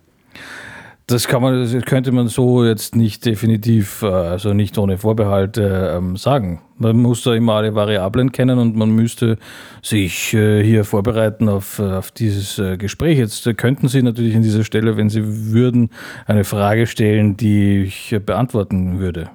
Das 1.08 1.28
kann 1.28 1.42
man, 1.42 1.62
das 1.62 1.84
könnte 1.84 2.14
man 2.14 2.30
so 2.30 2.64
jetzt 2.64 2.96
nicht 2.96 3.26
definitiv, 3.26 4.04
äh, 4.04 4.08
also 4.08 4.54
nicht 4.54 4.78
ohne 4.78 4.98
Vorbehalte 4.98 5.96
ähm, 5.98 6.16
sagen. 6.16 6.62
Man 6.78 6.98
muss 6.98 7.24
da 7.24 7.34
immer 7.34 7.56
alle 7.56 7.76
Variablen 7.76 8.32
kennen 8.32 8.58
und 8.58 8.78
man 8.78 8.92
müsste 8.92 9.38
sich 9.82 10.34
äh, 10.34 10.64
hier 10.64 10.86
vorbereiten 10.86 11.50
auf, 11.50 11.80
äh, 11.80 11.84
auf 11.84 12.12
dieses 12.12 12.58
äh, 12.58 12.78
Gespräch. 12.78 13.18
Jetzt 13.18 13.46
äh, 13.46 13.54
könnten 13.54 13.90
Sie 13.90 14.02
natürlich 14.02 14.34
an 14.36 14.44
dieser 14.44 14.64
Stelle, 14.64 14.96
wenn 14.96 15.10
Sie 15.10 15.52
würden, 15.52 15.90
eine 16.26 16.46
Frage 16.46 16.88
stellen, 16.88 17.36
die 17.36 17.84
ich 17.84 18.14
äh, 18.14 18.20
beantworten 18.20 19.00
würde. 19.00 19.30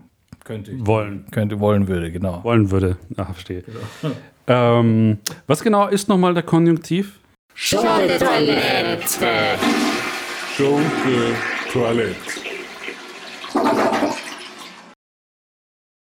Könnte 0.44 0.70
ich. 0.70 0.86
Wollen. 0.86 1.26
Könnte, 1.30 1.60
wollen 1.60 1.86
würde, 1.86 2.10
genau. 2.10 2.42
Wollen 2.44 2.70
würde. 2.70 2.96
Ah, 3.18 3.26
verstehe. 3.26 3.62
Ähm, 4.46 5.18
was 5.46 5.62
genau 5.62 5.88
ist 5.88 6.08
nochmal 6.08 6.32
der 6.32 6.44
Konjunktiv? 6.44 7.20
Schunke 7.54 8.16
Toilette. 11.72 12.48